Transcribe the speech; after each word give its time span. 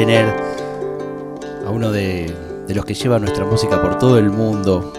tener 0.00 0.34
a 1.66 1.70
uno 1.70 1.92
de, 1.92 2.34
de 2.66 2.74
los 2.74 2.86
que 2.86 2.94
lleva 2.94 3.18
nuestra 3.18 3.44
música 3.44 3.82
por 3.82 3.98
todo 3.98 4.16
el 4.16 4.30
mundo, 4.30 4.94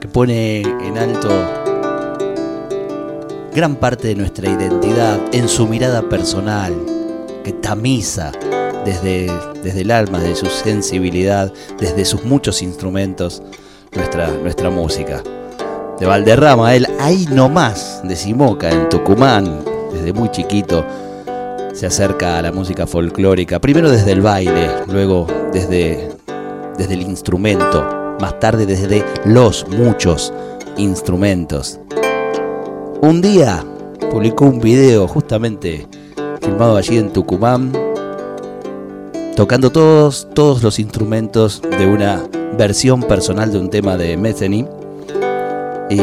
que 0.00 0.08
pone 0.08 0.62
en 0.62 0.96
alto 0.96 1.28
gran 3.54 3.76
parte 3.76 4.08
de 4.08 4.14
nuestra 4.14 4.50
identidad 4.50 5.20
en 5.32 5.50
su 5.50 5.68
mirada 5.68 6.00
personal, 6.08 6.74
que 7.44 7.52
tamiza 7.52 8.32
desde, 8.86 9.30
desde 9.62 9.82
el 9.82 9.90
alma, 9.90 10.18
desde 10.18 10.36
su 10.36 10.46
sensibilidad, 10.46 11.52
desde 11.78 12.06
sus 12.06 12.24
muchos 12.24 12.62
instrumentos, 12.62 13.42
nuestra, 13.94 14.28
nuestra 14.28 14.70
música. 14.70 15.22
De 16.00 16.06
Valderrama, 16.06 16.74
él 16.74 16.86
ahí 17.00 17.26
nomás, 17.30 18.00
de 18.02 18.16
Simoca, 18.16 18.70
en 18.70 18.88
Tucumán, 18.88 19.62
desde 19.92 20.14
muy 20.14 20.30
chiquito, 20.30 20.86
se 21.74 21.86
acerca 21.86 22.38
a 22.38 22.42
la 22.42 22.52
música 22.52 22.86
folclórica, 22.86 23.60
primero 23.60 23.90
desde 23.90 24.12
el 24.12 24.20
baile, 24.20 24.70
luego 24.86 25.26
desde, 25.52 26.08
desde 26.78 26.94
el 26.94 27.02
instrumento, 27.02 28.16
más 28.20 28.38
tarde 28.38 28.64
desde 28.64 29.04
los 29.24 29.66
muchos 29.68 30.32
instrumentos. 30.76 31.80
Un 33.02 33.20
día 33.20 33.64
publicó 34.10 34.46
un 34.46 34.60
video 34.60 35.08
justamente 35.08 35.86
filmado 36.40 36.76
allí 36.76 36.96
en 36.96 37.12
Tucumán, 37.12 37.72
tocando 39.34 39.70
todos, 39.70 40.28
todos 40.32 40.62
los 40.62 40.78
instrumentos 40.78 41.60
de 41.60 41.86
una 41.86 42.22
versión 42.56 43.02
personal 43.02 43.52
de 43.52 43.58
un 43.58 43.68
tema 43.68 43.96
de 43.96 44.16
Metheny. 44.16 44.66
Y, 45.90 46.00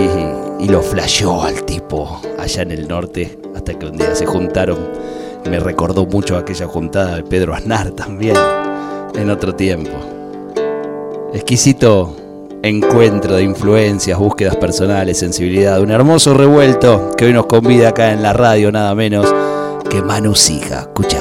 y 0.63 0.67
lo 0.67 0.81
flasheó 0.81 1.41
al 1.41 1.63
tipo 1.63 2.21
allá 2.37 2.61
en 2.61 2.71
el 2.71 2.87
norte, 2.87 3.39
hasta 3.55 3.73
que 3.79 3.87
un 3.87 3.97
día 3.97 4.13
se 4.13 4.25
juntaron. 4.25 5.00
Me 5.49 5.59
recordó 5.59 6.05
mucho 6.05 6.37
aquella 6.37 6.67
juntada 6.67 7.15
de 7.15 7.23
Pedro 7.23 7.53
Aznar 7.53 7.91
también, 7.91 8.37
en 9.15 9.29
otro 9.29 9.55
tiempo. 9.55 9.91
Exquisito 11.33 12.15
encuentro 12.63 13.35
de 13.35 13.43
influencias, 13.43 14.19
búsquedas 14.19 14.55
personales, 14.55 15.17
sensibilidad, 15.17 15.81
un 15.81 15.91
hermoso 15.91 16.33
revuelto 16.33 17.11
que 17.17 17.25
hoy 17.25 17.33
nos 17.33 17.47
convida 17.47 17.89
acá 17.89 18.11
en 18.11 18.21
la 18.21 18.33
radio, 18.33 18.71
nada 18.71 18.93
menos 18.95 19.33
que 19.89 20.01
Manu. 20.01 20.33
Escucha. 20.33 21.20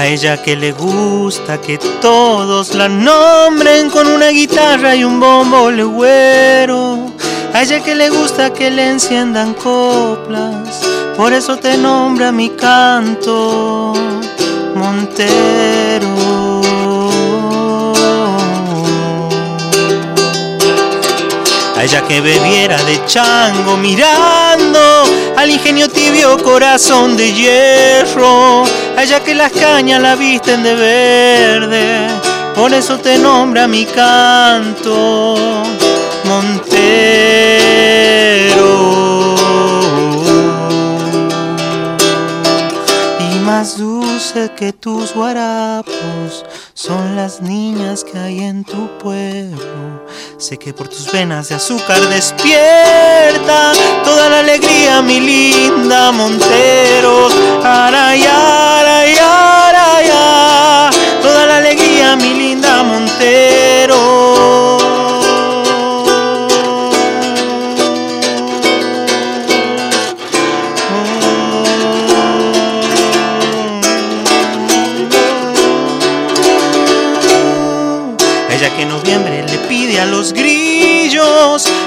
A 0.00 0.06
ella 0.06 0.42
que 0.42 0.56
le 0.56 0.72
gusta 0.72 1.60
que 1.60 1.76
todos 1.76 2.74
la 2.74 2.88
nombren 2.88 3.90
con 3.90 4.06
una 4.06 4.28
guitarra 4.28 4.96
y 4.96 5.04
un 5.04 5.20
bombo 5.20 5.70
legüero. 5.70 7.12
A 7.52 7.60
ella 7.60 7.84
que 7.84 7.94
le 7.94 8.08
gusta 8.08 8.50
que 8.50 8.70
le 8.70 8.88
enciendan 8.88 9.52
coplas, 9.52 10.80
por 11.18 11.34
eso 11.34 11.58
te 11.58 11.76
nombra 11.76 12.32
mi 12.32 12.48
canto, 12.48 13.92
Montero. 14.74 16.09
A 21.80 21.84
ella 21.84 22.02
que 22.02 22.20
bebiera 22.20 22.76
de 22.82 23.02
chango 23.06 23.78
mirando 23.78 25.04
al 25.34 25.50
ingenio 25.50 25.88
tibio 25.88 26.36
corazón 26.36 27.16
de 27.16 27.32
hierro. 27.32 28.64
A 28.98 29.02
ella 29.02 29.20
que 29.20 29.34
las 29.34 29.50
cañas 29.50 30.02
la 30.02 30.14
visten 30.14 30.62
de 30.62 30.74
verde, 30.74 32.06
por 32.54 32.74
eso 32.74 32.98
te 32.98 33.16
nombra 33.16 33.66
mi 33.66 33.86
canto. 33.86 35.62
Que 44.60 44.74
tus 44.74 45.14
guarapos 45.14 46.44
son 46.74 47.16
las 47.16 47.40
niñas 47.40 48.04
que 48.04 48.18
hay 48.18 48.40
en 48.40 48.62
tu 48.62 48.90
pueblo. 48.98 50.04
Sé 50.36 50.58
que 50.58 50.74
por 50.74 50.86
tus 50.86 51.10
venas 51.10 51.48
de 51.48 51.54
azúcar 51.54 51.98
despierta 52.10 53.72
toda 54.04 54.28
la 54.28 54.40
alegría, 54.40 55.00
mi 55.00 55.18
linda 55.18 56.12
Monteros. 56.12 57.34
Aray, 57.64 58.22
aray, 58.22 59.14
aray, 59.18 60.10
ay. 60.12 60.96
Toda 61.22 61.46
la 61.46 61.56
alegría, 61.56 62.16
mi 62.16 62.34
linda 62.34 62.82
Montero. 62.82 64.29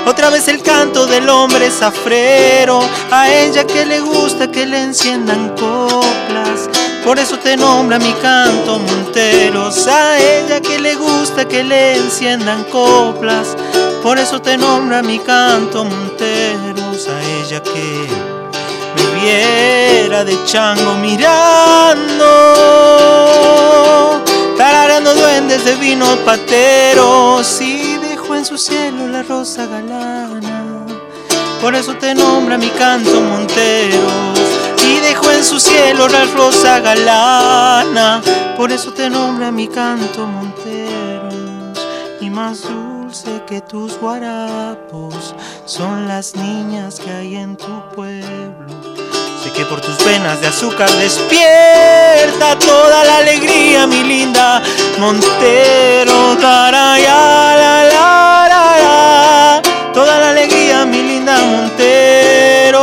Otra 0.05 0.29
vez 0.29 0.47
el 0.47 0.61
canto 0.61 1.05
del 1.07 1.29
hombre 1.29 1.69
zafrero. 1.71 2.81
A 3.11 3.29
ella 3.29 3.65
que 3.65 3.85
le 3.85 4.01
gusta 4.01 4.51
que 4.51 4.65
le 4.65 4.81
enciendan 4.81 5.49
coplas. 5.49 6.69
Por 7.03 7.19
eso 7.19 7.37
te 7.37 7.57
nombra 7.57 7.99
mi 7.99 8.13
canto 8.13 8.79
Monteros. 8.79 9.87
A 9.87 10.17
ella 10.19 10.61
que 10.61 10.79
le 10.79 10.95
gusta 10.95 11.47
que 11.47 11.63
le 11.63 11.97
enciendan 11.97 12.63
coplas. 12.65 13.55
Por 14.01 14.17
eso 14.17 14.41
te 14.41 14.57
nombra 14.57 15.01
mi 15.01 15.19
canto 15.19 15.85
Monteros. 15.85 17.07
A 17.07 17.21
ella 17.39 17.61
que 17.61 18.07
viviera 18.95 20.23
de 20.23 20.37
chango 20.45 20.95
mirando, 20.95 22.25
tarareando 24.57 25.13
duendes 25.15 25.65
de 25.65 25.75
vino 25.75 26.05
pateros 26.25 27.61
y 27.61 27.82
en 28.43 28.47
su 28.47 28.57
cielo 28.57 29.07
la 29.07 29.23
rosa 29.23 29.65
galana. 29.67 30.85
Por 31.61 31.75
eso 31.75 31.95
te 31.95 32.13
nombra 32.13 32.57
mi 32.57 32.67
canto 32.71 33.21
Monteros 33.21 34.37
y 34.85 34.99
dejó 34.99 35.31
en 35.31 35.45
su 35.45 35.61
cielo 35.61 36.09
la 36.09 36.25
rosa 36.25 36.81
galana. 36.81 38.21
Por 38.57 38.73
eso 38.73 38.91
te 38.91 39.09
nombra 39.09 39.49
mi 39.49 39.69
canto 39.69 40.27
Monteros 40.27 41.87
y 42.19 42.29
más 42.29 42.63
dulce 42.63 43.43
que 43.47 43.61
tus 43.61 43.97
guarapos 43.97 45.33
son 45.65 46.09
las 46.09 46.35
niñas 46.35 46.99
que 46.99 47.11
hay 47.11 47.37
en 47.37 47.55
tu 47.55 47.81
pueblo. 47.95 48.42
Que 49.53 49.65
por 49.65 49.81
tus 49.81 50.03
venas 50.03 50.41
de 50.41 50.47
azúcar 50.47 50.89
despierta 50.93 52.57
toda 52.57 53.03
la 53.03 53.17
alegría, 53.17 53.85
mi 53.85 54.03
linda 54.03 54.61
Montero. 54.97 56.35
Taraya, 56.41 57.55
la, 57.55 57.83
la, 57.83 58.47
la. 58.83 59.61
Toda 59.93 60.19
la 60.19 60.29
alegría, 60.31 60.85
mi 60.85 61.03
linda 61.03 61.37
Montero. 61.37 62.82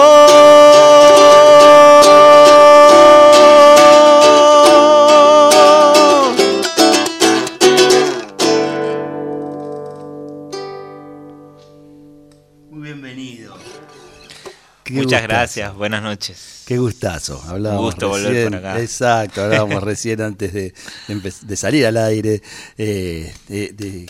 Gracias, 15.30 15.74
buenas 15.74 16.02
noches. 16.02 16.62
Qué 16.66 16.78
gustazo. 16.78 17.42
Hablábamos 17.46 17.84
gusto 17.94 18.08
volver 18.08 18.28
recién, 18.32 18.50
por 18.50 18.56
acá. 18.58 18.80
Exacto, 18.80 19.42
hablábamos 19.42 19.82
recién 19.82 20.20
antes 20.20 20.52
de, 20.52 20.74
de 21.08 21.56
salir 21.56 21.86
al 21.86 21.96
aire, 21.96 22.42
eh, 22.78 23.32
de, 23.48 24.06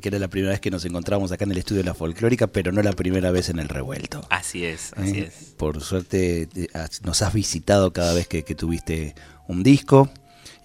que 0.00 0.08
era 0.08 0.18
la 0.18 0.28
primera 0.28 0.50
vez 0.52 0.60
que 0.60 0.70
nos 0.70 0.84
encontramos 0.84 1.32
acá 1.32 1.44
en 1.44 1.52
el 1.52 1.58
estudio 1.58 1.80
de 1.82 1.86
la 1.88 1.94
folclórica, 1.94 2.46
pero 2.48 2.70
no 2.70 2.82
la 2.82 2.92
primera 2.92 3.30
vez 3.30 3.48
en 3.48 3.58
el 3.58 3.68
revuelto. 3.68 4.26
Así 4.28 4.64
es, 4.66 4.92
así 4.94 5.20
¿eh? 5.20 5.30
es. 5.34 5.54
Por 5.56 5.80
suerte 5.82 6.46
te- 6.52 6.68
has- 6.74 7.00
nos 7.02 7.22
has 7.22 7.32
visitado 7.32 7.92
cada 7.94 8.12
vez 8.12 8.28
que, 8.28 8.42
que 8.44 8.54
tuviste 8.54 9.14
un 9.48 9.62
disco. 9.62 10.10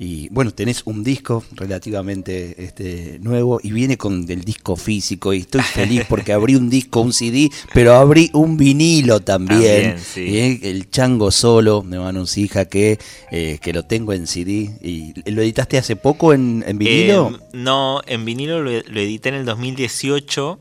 Y 0.03 0.30
bueno, 0.30 0.50
tenés 0.51 0.81
un 0.86 1.03
disco 1.03 1.44
relativamente 1.51 2.56
este, 2.57 3.19
nuevo 3.19 3.59
y 3.62 3.71
viene 3.71 4.00
con 4.00 4.25
el 4.27 4.44
disco 4.44 4.75
físico 4.75 5.31
y 5.31 5.42
estoy 5.42 5.62
feliz 5.75 6.06
porque 6.09 6.33
abrí 6.33 6.56
un 6.56 6.71
disco, 6.71 7.01
un 7.01 7.13
CD, 7.13 7.51
pero 7.71 7.94
abrí 7.94 8.31
un 8.33 8.57
vinilo 8.57 9.19
también. 9.19 9.62
También, 9.62 10.00
sí. 10.00 10.21
Y 10.21 10.68
el 10.68 10.89
Chango 10.89 11.30
Solo, 11.30 11.86
de 11.88 12.00
Manu 12.00 12.25
Hija, 12.36 12.65
que, 12.65 12.98
eh, 13.30 13.59
que 13.62 13.74
lo 13.74 13.86
tengo 13.86 14.13
en 14.13 14.25
CD. 14.25 14.71
¿Y 14.81 15.13
lo 15.30 15.44
editaste 15.44 15.77
hace 15.77 15.95
poco 15.95 16.33
en, 16.33 16.63
en 16.65 16.80
vinilo? 16.80 17.36
Eh, 17.36 17.45
no, 17.53 18.01
en 18.07 18.25
vinilo 18.25 18.63
lo, 18.63 18.71
lo 18.71 19.00
edité 19.00 19.30
en 19.30 19.36
el 19.36 19.45
2018, 19.45 20.59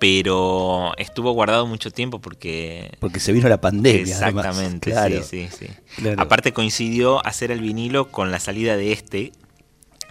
pero 0.00 0.92
estuvo 0.96 1.30
guardado 1.32 1.66
mucho 1.66 1.90
tiempo 1.92 2.20
porque... 2.20 2.90
porque 2.98 3.20
se 3.20 3.32
vino 3.32 3.48
la 3.48 3.60
pandemia. 3.60 4.00
Exactamente, 4.02 4.90
Claro. 4.90 5.22
sí, 5.22 5.46
sí, 5.48 5.66
sí. 5.66 5.72
Claro. 5.96 6.20
Aparte 6.20 6.52
coincidió 6.52 7.24
hacer 7.24 7.52
el 7.52 7.60
vinilo 7.60 8.10
con 8.10 8.32
la 8.32 8.40
salida 8.40 8.76
de 8.76 8.92
este, 8.92 9.32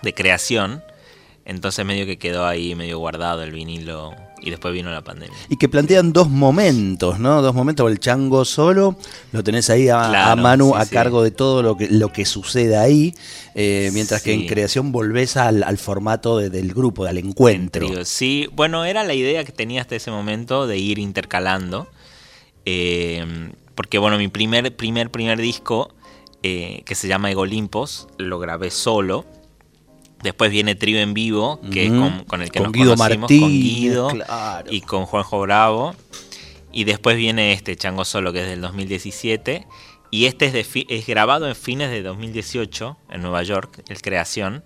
de 0.03 0.13
creación, 0.13 0.83
entonces 1.44 1.83
medio 1.86 2.06
que 2.06 2.18
quedó 2.19 2.45
ahí 2.45 2.75
medio 2.75 3.00
guardado 3.00 3.41
el 3.44 3.51
vinilo 3.51 4.13
y 4.41 4.50
después 4.50 4.74
vino 4.74 4.89
la 4.91 5.03
pandemia. 5.03 5.38
Y 5.50 5.57
que 5.57 5.68
plantean 5.69 6.13
dos 6.13 6.30
momentos, 6.30 7.19
¿no? 7.19 7.41
Dos 7.41 7.53
momentos. 7.56 7.89
El 7.91 8.00
chango 8.00 8.45
solo, 8.45 8.95
lo 9.31 9.44
tenés 9.44 9.69
ahí 9.69 9.89
a, 9.89 10.09
Claro, 10.09 10.31
a 10.31 10.36
Manu 10.36 10.69
sí, 10.69 10.74
a 10.81 10.86
sí. 10.86 10.94
cargo 10.94 11.24
de 11.24 11.31
todo 11.31 11.62
lo 11.63 11.75
que, 11.77 11.88
lo 11.89 12.12
que 12.13 12.25
sucede 12.25 12.77
ahí, 12.77 13.13
eh, 13.56 13.89
mientras 13.94 14.21
que 14.21 14.33
en 14.33 14.47
creación 14.47 14.91
volvés 14.91 15.38
al, 15.38 15.63
al 15.63 15.77
formato 15.77 16.38
de- 16.38 16.50
del 16.50 16.74
grupo, 16.74 17.06
al 17.06 17.18
encuentro. 17.18 18.06
Sí, 18.06 18.47
bueno, 18.53 18.86
era 18.86 19.03
la 19.03 19.13
idea 19.13 19.44
que 19.44 19.51
tenía 19.51 19.81
hasta 19.81 19.95
ese 19.95 20.12
momento 20.12 20.68
de 20.68 20.77
ir 20.77 21.00
intercalando. 21.00 21.88
eh, 22.65 23.51
porque, 23.75 23.97
bueno, 23.97 24.18
mi 24.18 24.27
primer, 24.27 24.75
primer, 24.75 25.09
primer 25.09 25.39
disco, 25.39 25.94
eh, 26.44 26.83
que 26.85 26.95
se 26.95 27.07
llama 27.07 27.31
Egolimpos, 27.31 28.07
lo 28.18 28.38
grabé 28.39 28.71
solo. 28.71 29.25
Después 30.24 30.51
viene 30.51 30.75
Trío 30.75 31.00
en 31.00 31.13
Vivo, 31.13 31.62
que 31.71 31.86
es 31.86 31.92
con, 31.92 32.24
con 32.25 32.42
el 32.42 32.51
que 32.51 32.60
Con 32.60 32.68
nos 32.68 32.74
Guido 32.74 32.95
conocimos, 32.95 33.31
con 33.31 33.50
Guido 33.50 34.07
claro. 34.10 34.71
y 34.71 34.81
con 34.81 35.06
Juanjo 35.06 35.39
Bravo. 35.42 35.95
Y 36.71 36.83
después 36.83 37.16
viene 37.18 37.54
este 37.54 37.75
Chango 37.75 38.06
Solo, 38.06 38.31
que 38.33 38.42
es 38.44 38.48
del 38.50 38.62
2017. 38.62 39.66
Y 40.12 40.25
este 40.25 40.45
es, 40.48 40.54
de 40.54 40.63
fi- 40.63 40.86
es 40.89 41.06
grabado 41.07 41.48
en 41.48 41.56
fines 41.56 41.89
de 41.92 42.01
2018 42.04 42.98
en 43.12 43.21
Nueva 43.21 43.44
York, 43.44 43.83
el 43.88 44.01
Creación. 44.01 44.63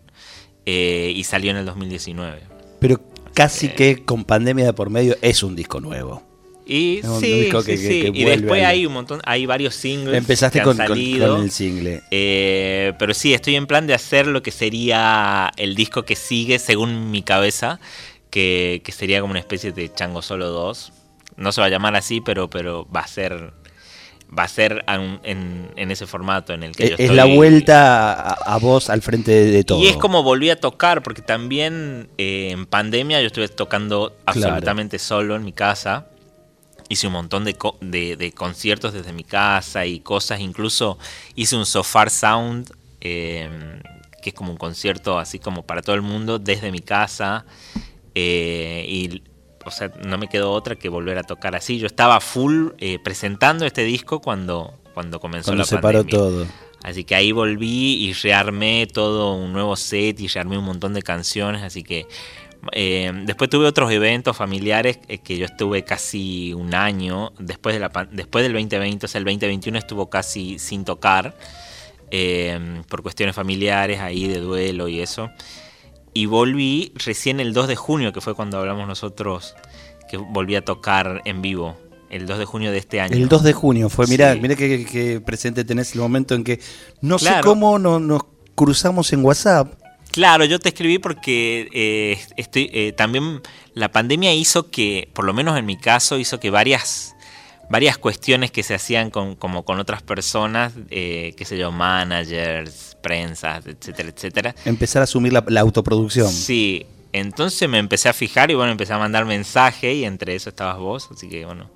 eh, 0.66 1.12
y 1.14 1.26
salió 1.26 1.52
en 1.52 1.58
el 1.58 1.66
2019. 1.66 2.42
Pero 2.80 3.02
casi 3.34 3.66
Eh. 3.66 3.74
que 3.76 4.06
con 4.06 4.24
pandemia 4.24 4.64
de 4.66 4.72
por 4.74 4.90
medio 4.90 5.18
es 5.22 5.44
un 5.44 5.58
disco 5.58 5.82
nuevo. 5.82 6.24
Y 6.66 7.00
Es 7.00 7.06
sí, 7.20 7.42
disco 7.42 7.62
sí, 7.62 7.72
que- 7.72 7.78
sí. 7.78 7.88
que- 8.04 8.12
que 8.14 8.20
y 8.20 8.24
después 8.24 8.62
ahí. 8.64 8.80
hay 8.80 8.86
un 8.86 8.94
montón, 8.94 9.22
hay 9.26 9.46
varios 9.46 9.76
singles 9.76 10.18
Empezaste 10.18 10.60
que 10.60 10.62
han 10.62 10.66
con, 10.66 10.78
con- 10.78 10.88
salido. 10.88 11.36
con 11.36 11.44
el 11.44 11.52
single. 11.52 12.02
Eh, 12.12 12.94
pero 12.98 13.14
sí, 13.14 13.34
estoy 13.34 13.56
en 13.56 13.68
plan 13.68 13.86
de 13.88 13.94
hacer 13.94 14.28
lo 14.28 14.42
que 14.42 14.52
sería 14.52 15.52
el 15.58 15.76
disco 15.76 16.04
que 16.04 16.16
sigue, 16.16 16.60
según 16.60 17.12
mi 17.12 17.22
cabeza, 17.22 17.80
que, 18.30 18.82
que 18.86 18.92
sería 18.94 19.20
como 19.22 19.32
una 19.32 19.40
especie 19.42 19.72
de 19.74 19.92
Chango 19.94 20.22
Solo 20.22 20.50
2. 20.50 20.94
No 21.36 21.52
se 21.52 21.60
va 21.62 21.68
a 21.68 21.70
llamar 21.70 21.96
así, 21.96 22.22
pero, 22.22 22.50
pero 22.50 22.88
va 22.96 23.02
a 23.02 23.08
ser 23.08 23.54
va 24.36 24.44
a 24.46 24.48
ser 24.48 24.84
en, 24.88 25.20
en- 25.24 25.70
en 25.76 25.92
ese 25.92 26.08
formato 26.08 26.54
en 26.54 26.64
el 26.64 26.76
que 26.76 26.86
Es, 26.86 26.90
yo 26.90 26.96
es 26.96 27.02
estoy. 27.02 27.16
la 27.18 27.26
vuelta 27.26 28.14
a, 28.14 28.56
a 28.56 28.58
vos 28.58 28.90
al 28.90 29.04
frente 29.04 29.30
de, 29.32 29.52
de 29.52 29.64
todo. 29.64 29.80
Y 29.84 29.86
es 29.88 29.96
como 29.98 30.24
volví 30.24 30.50
a 30.50 30.56
tocar, 30.60 31.04
porque 31.04 31.22
también 31.22 32.10
eh, 32.18 32.50
en 32.52 32.66
pandemia 32.66 33.22
yo 33.22 33.28
estuve 33.28 33.48
tocando 33.50 34.16
absolutamente 34.26 34.98
solo 34.98 35.36
en 35.36 35.44
mi 35.44 35.54
casa. 35.54 36.08
Hice 36.94 37.08
un 37.08 37.14
montón 37.14 37.44
de, 37.44 37.56
co- 37.56 37.78
de- 37.82 38.16
de 38.16 38.32
conciertos 38.32 38.94
desde 38.94 39.14
mi 39.14 39.24
casa 39.24 39.86
y 39.86 40.00
cosas. 40.00 40.40
Incluso 40.40 40.98
hice 41.36 41.56
un 41.56 41.66
Sofar 41.66 42.10
Sound, 42.10 42.72
eh, 43.02 43.50
que 44.22 44.30
es 44.30 44.36
como 44.36 44.52
un 44.52 44.58
concierto 44.58 45.18
así 45.20 45.40
como 45.40 45.64
para 45.64 45.82
todo 45.82 45.96
el 45.96 46.02
mundo 46.02 46.40
desde 46.40 46.72
mi 46.72 46.80
casa. 46.80 47.46
Eh, 48.16 48.86
y, 48.88 49.24
o 49.66 49.72
sea, 49.72 49.92
no 50.06 50.18
me 50.18 50.28
quedó 50.28 50.52
otra 50.52 50.76
que 50.76 50.90
volver 50.90 51.18
a 51.18 51.24
tocar 51.24 51.56
así. 51.56 51.78
Yo 51.80 51.88
estaba 51.88 52.20
full 52.20 52.70
eh, 52.80 53.00
presentando 53.04 53.66
este 53.66 53.84
disco 53.84 54.20
cuando, 54.22 54.74
cuando 54.94 55.20
comenzó 55.20 55.48
Cuando 55.48 55.64
la 55.64 55.66
se 55.68 55.78
paró 55.78 56.00
pandemia. 56.00 56.18
todo. 56.20 56.48
Así 56.84 57.06
que 57.06 57.16
ahí 57.16 57.32
volví 57.32 57.94
y 58.06 58.12
rearmé 58.14 58.88
todo 58.92 59.36
un 59.36 59.54
nuevo 59.54 59.76
set 59.78 60.20
y 60.20 60.28
rearmé 60.28 60.58
un 60.58 60.66
montón 60.66 60.94
de 60.94 61.02
canciones. 61.02 61.64
Así 61.64 61.82
que 61.82 62.06
eh, 62.72 63.12
después 63.26 63.50
tuve 63.50 63.66
otros 63.66 63.92
eventos 63.92 64.36
familiares 64.38 65.00
eh, 65.08 65.18
que 65.20 65.38
yo 65.38 65.46
estuve 65.46 65.84
casi 65.84 66.54
un 66.54 66.74
año 66.74 67.32
después, 67.40 67.76
de 67.76 67.80
la, 67.80 68.08
después 68.12 68.44
del 68.44 68.54
2020. 68.54 69.06
O 69.06 69.10
sea, 69.10 69.20
el 69.20 69.26
2021 69.26 69.78
estuvo 69.78 70.10
casi 70.10 70.58
sin 70.60 70.86
tocar 70.86 71.36
eh, 72.12 72.82
por 72.90 73.02
cuestiones 73.02 73.36
familiares 73.36 74.00
ahí 74.00 74.28
de 74.28 74.40
duelo 74.40 74.88
y 74.88 75.00
eso. 75.02 75.30
Y 76.14 76.28
volví 76.28 76.94
recién 76.96 77.40
el 77.40 77.54
2 77.54 77.68
de 77.68 77.76
junio, 77.76 78.14
que 78.14 78.22
fue 78.22 78.36
cuando 78.36 78.60
hablamos 78.60 78.88
nosotros, 78.88 79.56
que 80.10 80.18
volví 80.18 80.56
a 80.56 80.64
tocar 80.64 81.22
en 81.26 81.42
vivo. 81.42 81.76
El 82.12 82.28
2 82.28 82.38
de 82.38 82.46
junio 82.46 82.72
de 82.72 82.78
este 82.78 83.02
año. 83.02 83.16
El 83.16 83.28
2 83.28 83.42
de 83.42 83.54
junio 83.54 83.90
fue, 83.90 84.06
mirá, 84.06 84.34
Sí. 84.34 84.40
mirá 84.40 84.56
que, 84.56 84.86
que 84.86 85.20
presente 85.22 85.64
tenés 85.66 85.96
el 85.96 86.02
momento 86.02 86.36
en 86.36 86.44
que 86.44 86.60
no 87.02 87.18
sé 87.18 87.32
cómo 87.44 87.80
no- 87.80 88.00
nos 88.00 88.22
cruzamos 88.54 89.12
en 89.14 89.26
WhatsApp. 89.26 89.74
Claro, 90.14 90.46
yo 90.46 90.60
te 90.60 90.70
escribí 90.70 91.00
porque 91.00 91.68
eh, 91.74 92.20
estoy, 92.38 92.70
eh, 92.72 92.94
también 92.96 93.42
la 93.74 93.92
pandemia 93.92 94.32
hizo 94.32 94.70
que, 94.70 95.10
por 95.12 95.26
lo 95.26 95.34
menos 95.34 95.58
en 95.58 95.66
mi 95.66 95.76
caso, 95.76 96.20
hizo 96.20 96.40
que 96.40 96.52
varias, 96.52 97.16
varias 97.68 97.98
cuestiones 97.98 98.52
que 98.52 98.62
se 98.62 98.76
hacían 98.76 99.10
con, 99.10 99.36
como 99.36 99.66
con 99.66 99.80
otras 99.80 100.04
personas, 100.04 100.74
eh, 100.92 101.34
qué 101.36 101.46
sé 101.46 101.58
yo, 101.58 101.72
managers, 101.72 102.96
prensas, 103.02 103.66
etcétera, 103.66 104.10
etcétera. 104.10 104.56
Empezar 104.66 105.02
a 105.02 105.06
asumir 105.06 105.34
la, 105.34 105.44
la 105.48 105.62
autoproducción. 105.62 106.32
Sí, 106.32 106.86
entonces 107.12 107.68
me 107.68 107.80
empecé 107.80 108.08
a 108.08 108.14
fijar 108.14 108.52
y 108.52 108.54
bueno, 108.54 108.72
empecé 108.72 108.94
a 108.94 109.00
mandar 109.00 109.26
mensaje 109.26 109.96
y 109.96 110.06
entre 110.06 110.36
eso 110.36 110.52
estabas 110.52 110.78
vos, 110.78 111.10
así 111.12 111.28
que 111.28 111.44
bueno. 111.44 111.72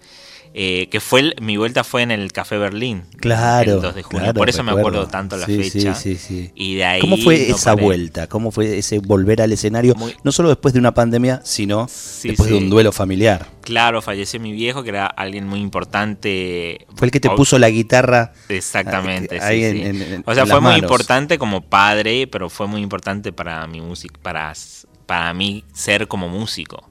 Eh, 0.59 0.87
que 0.89 0.99
fue 0.99 1.19
el- 1.19 1.35
mi 1.39 1.55
vuelta 1.55 1.83
fue 1.83 2.01
en 2.01 2.09
el 2.09 2.31
Café 2.31 2.57
Berlín. 2.57 3.03
Claro. 3.19 3.75
El 3.75 3.81
2 3.81 3.93
de 3.93 4.01
junio. 4.01 4.19
claro, 4.23 4.37
Por 4.39 4.49
eso 4.49 4.63
me 4.63 4.71
acuerdo 4.71 5.05
tanto 5.07 5.37
la 5.37 5.45
Sí, 5.45 5.69
fecha. 5.69 5.93
Sí, 5.93 6.15
sí, 6.15 6.27
sí. 6.45 6.51
Y 6.55 6.75
de 6.75 6.83
ahí 6.85 6.99
¿Cómo 7.01 7.15
fue 7.17 7.37
no 7.47 7.55
esa 7.55 7.73
paré. 7.75 7.83
vuelta? 7.85 8.27
¿Cómo 8.27 8.49
fue 8.49 8.79
ese 8.79 8.97
volver 8.97 9.41
al 9.43 9.51
escenario? 9.51 9.93
Muy- 9.95 10.15
No 10.23 10.31
solo 10.31 10.49
después 10.49 10.73
de 10.73 10.79
una 10.79 10.95
pandemia, 10.95 11.41
sino 11.43 11.85
después 12.23 12.49
de 12.49 12.55
un 12.55 12.71
duelo 12.71 12.91
familiar. 12.91 13.45
Claro, 13.61 14.01
falleció 14.01 14.39
mi 14.39 14.51
viejo, 14.51 14.81
que 14.81 14.89
era 14.89 15.05
alguien 15.05 15.45
muy 15.47 15.59
importante. 15.59 16.87
Fue 16.95 17.05
el 17.07 17.11
que 17.11 17.19
te 17.19 17.29
puso 17.29 17.59
la 17.59 17.69
guitarra. 17.69 18.33
Exactamente, 18.49 19.39
ahí 19.41 19.59
sí, 19.59 19.65
en- 19.65 19.75
sí. 19.75 19.81
en- 19.83 20.13
en- 20.13 20.23
O 20.25 20.33
sea, 20.33 20.45
fue 20.45 20.55
muy 20.61 20.71
manos. 20.71 20.81
importante 20.83 21.37
como 21.37 21.61
padre, 21.61 22.27
pero 22.27 22.49
fue 22.49 22.67
muy 22.67 22.81
importante 22.81 23.31
para 23.31 23.65
mi 23.67 23.81
música, 23.81 24.19
para, 24.21 24.53
para 25.05 25.33
mí 25.33 25.63
ser 25.73 26.07
como 26.07 26.29
músico. 26.29 26.89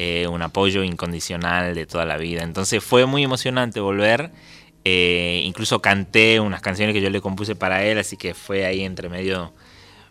Eh, 0.00 0.28
un 0.28 0.42
apoyo 0.42 0.84
incondicional 0.84 1.74
de 1.74 1.84
toda 1.84 2.04
la 2.04 2.18
vida. 2.18 2.44
Entonces 2.44 2.84
fue 2.84 3.04
muy 3.06 3.24
emocionante 3.24 3.80
volver. 3.80 4.30
Eh, 4.84 5.42
incluso 5.44 5.82
canté 5.82 6.38
unas 6.38 6.60
canciones 6.60 6.94
que 6.94 7.00
yo 7.00 7.10
le 7.10 7.20
compuse 7.20 7.56
para 7.56 7.84
él, 7.84 7.98
así 7.98 8.16
que 8.16 8.32
fue 8.32 8.64
ahí 8.64 8.84
entre 8.84 9.08
medio, 9.08 9.52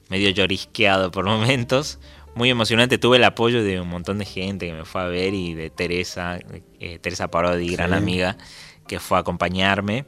medio 0.10 0.30
llorisqueado 0.30 1.10
por 1.10 1.24
momentos. 1.38 2.00
Muy 2.36 2.50
emocionante, 2.50 2.98
tuve 2.98 3.16
el 3.16 3.24
apoyo 3.24 3.64
de 3.64 3.80
un 3.80 3.88
montón 3.88 4.18
de 4.18 4.26
gente 4.26 4.68
que 4.68 4.74
me 4.74 4.84
fue 4.84 5.04
a 5.04 5.06
ver 5.06 5.34
y 5.34 5.54
de 5.54 5.70
Teresa, 5.70 6.38
eh, 6.82 7.00
Teresa 7.00 7.30
Parodi, 7.30 7.70
gran 7.70 7.94
amiga, 7.94 8.36
que 8.90 9.00
fue 9.00 9.18
a 9.18 9.22
acompañarme. 9.22 10.04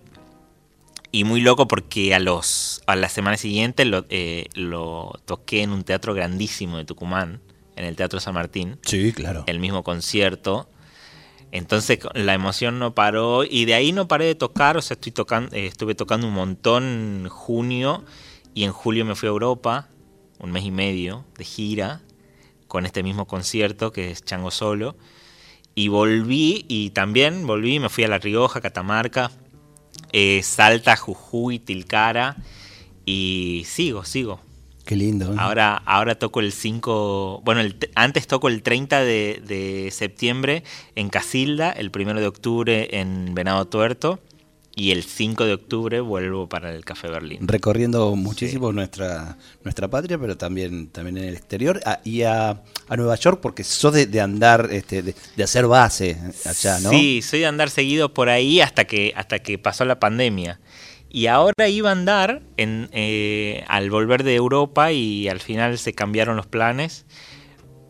Y 1.13 1.23
muy 1.23 1.39
loco 1.39 1.69
porque 1.69 2.13
a 2.13 2.19
los 2.19 2.81
a 2.85 2.97
la 2.97 3.07
semana 3.07 3.37
siguiente 3.37 3.85
lo, 3.85 4.05
eh, 4.09 4.47
lo 4.55 5.13
toqué 5.23 5.61
en 5.61 5.71
un 5.71 5.85
teatro 5.85 6.13
grandísimo 6.13 6.75
de 6.75 6.83
Tucumán, 6.83 7.39
en 7.79 7.85
el 7.85 7.95
Teatro 7.95 8.19
San 8.19 8.33
Martín, 8.33 8.77
Sí, 8.83 9.13
claro. 9.13 9.45
el 9.47 9.59
mismo 9.59 9.83
concierto. 9.83 10.69
Entonces 11.51 11.99
la 12.13 12.33
emoción 12.33 12.77
no 12.77 12.93
paró 12.93 13.43
y 13.43 13.65
de 13.65 13.73
ahí 13.73 13.91
no 13.91 14.07
paré 14.07 14.25
de 14.25 14.35
tocar, 14.35 14.77
o 14.77 14.81
sea, 14.81 14.95
estoy 14.95 15.11
tocando, 15.13 15.55
estuve 15.55 15.95
tocando 15.95 16.27
un 16.27 16.33
montón 16.33 16.83
en 16.83 17.29
junio 17.29 18.03
y 18.53 18.65
en 18.65 18.71
julio 18.71 19.05
me 19.05 19.15
fui 19.15 19.27
a 19.27 19.31
Europa, 19.31 19.87
un 20.39 20.51
mes 20.51 20.63
y 20.65 20.71
medio 20.71 21.25
de 21.37 21.45
gira 21.45 22.01
con 22.67 22.85
este 22.85 23.01
mismo 23.01 23.25
concierto 23.25 23.91
que 23.91 24.11
es 24.11 24.23
Chango 24.23 24.51
Solo. 24.51 24.95
Y 25.73 25.87
volví 25.87 26.65
y 26.67 26.89
también 26.89 27.47
volví, 27.47 27.79
me 27.79 27.89
fui 27.89 28.03
a 28.03 28.09
La 28.09 28.19
Rioja, 28.19 28.59
Catamarca, 28.59 29.31
eh, 30.11 30.41
Salta, 30.43 30.97
Jujuy, 30.97 31.59
Tilcara 31.59 32.35
y 33.05 33.63
sigo, 33.65 34.03
sigo. 34.03 34.41
Qué 34.89 34.95
lindo. 34.95 35.31
¿eh? 35.31 35.35
Ahora, 35.37 35.75
ahora 35.85 36.15
toco 36.15 36.39
el 36.39 36.51
5, 36.51 37.43
bueno, 37.45 37.61
el 37.61 37.77
antes 37.93 38.25
toco 38.25 38.47
el 38.47 38.63
30 38.63 39.01
de, 39.01 39.39
de 39.45 39.91
septiembre 39.91 40.63
en 40.95 41.09
Casilda, 41.09 41.69
el 41.69 41.91
1 41.95 42.15
de 42.15 42.25
octubre 42.25 42.99
en 42.99 43.35
Venado 43.35 43.67
Tuerto 43.67 44.19
y 44.75 44.89
el 44.89 45.03
5 45.03 45.45
de 45.45 45.53
octubre 45.53 45.99
vuelvo 45.99 46.49
para 46.49 46.73
el 46.73 46.83
Café 46.85 47.07
Berlín. 47.07 47.47
recorriendo 47.47 48.15
muchísimo 48.15 48.71
nuestra 48.71 49.37
nuestra 49.63 49.87
patria, 49.89 50.17
pero 50.17 50.37
también 50.37 50.87
también 50.89 51.19
en 51.19 51.25
el 51.25 51.35
exterior 51.35 51.79
y 52.03 52.23
a, 52.23 52.63
a 52.87 52.95
Nueva 52.97 53.15
York 53.15 53.41
porque 53.43 53.63
sos 53.63 53.93
de, 53.93 54.07
de 54.07 54.21
andar, 54.21 54.69
este, 54.71 55.03
de, 55.03 55.13
de 55.35 55.43
hacer 55.43 55.67
base 55.67 56.17
allá, 56.45 56.79
¿no? 56.79 56.89
Sí, 56.89 57.21
soy 57.21 57.41
de 57.41 57.45
andar 57.45 57.69
seguido 57.69 58.11
por 58.11 58.29
ahí 58.29 58.59
hasta 58.59 58.85
que, 58.85 59.13
hasta 59.15 59.37
que 59.37 59.59
pasó 59.59 59.85
la 59.85 59.99
pandemia. 59.99 60.59
Y 61.09 61.27
ahora 61.27 61.67
iba 61.67 61.89
a 61.89 61.93
andar 61.93 62.41
en, 62.57 62.89
eh, 62.91 63.63
al 63.67 63.89
volver 63.89 64.23
de 64.23 64.35
Europa 64.35 64.91
y 64.91 65.27
al 65.27 65.39
final 65.39 65.77
se 65.77 65.93
cambiaron 65.93 66.35
los 66.35 66.45
planes 66.45 67.05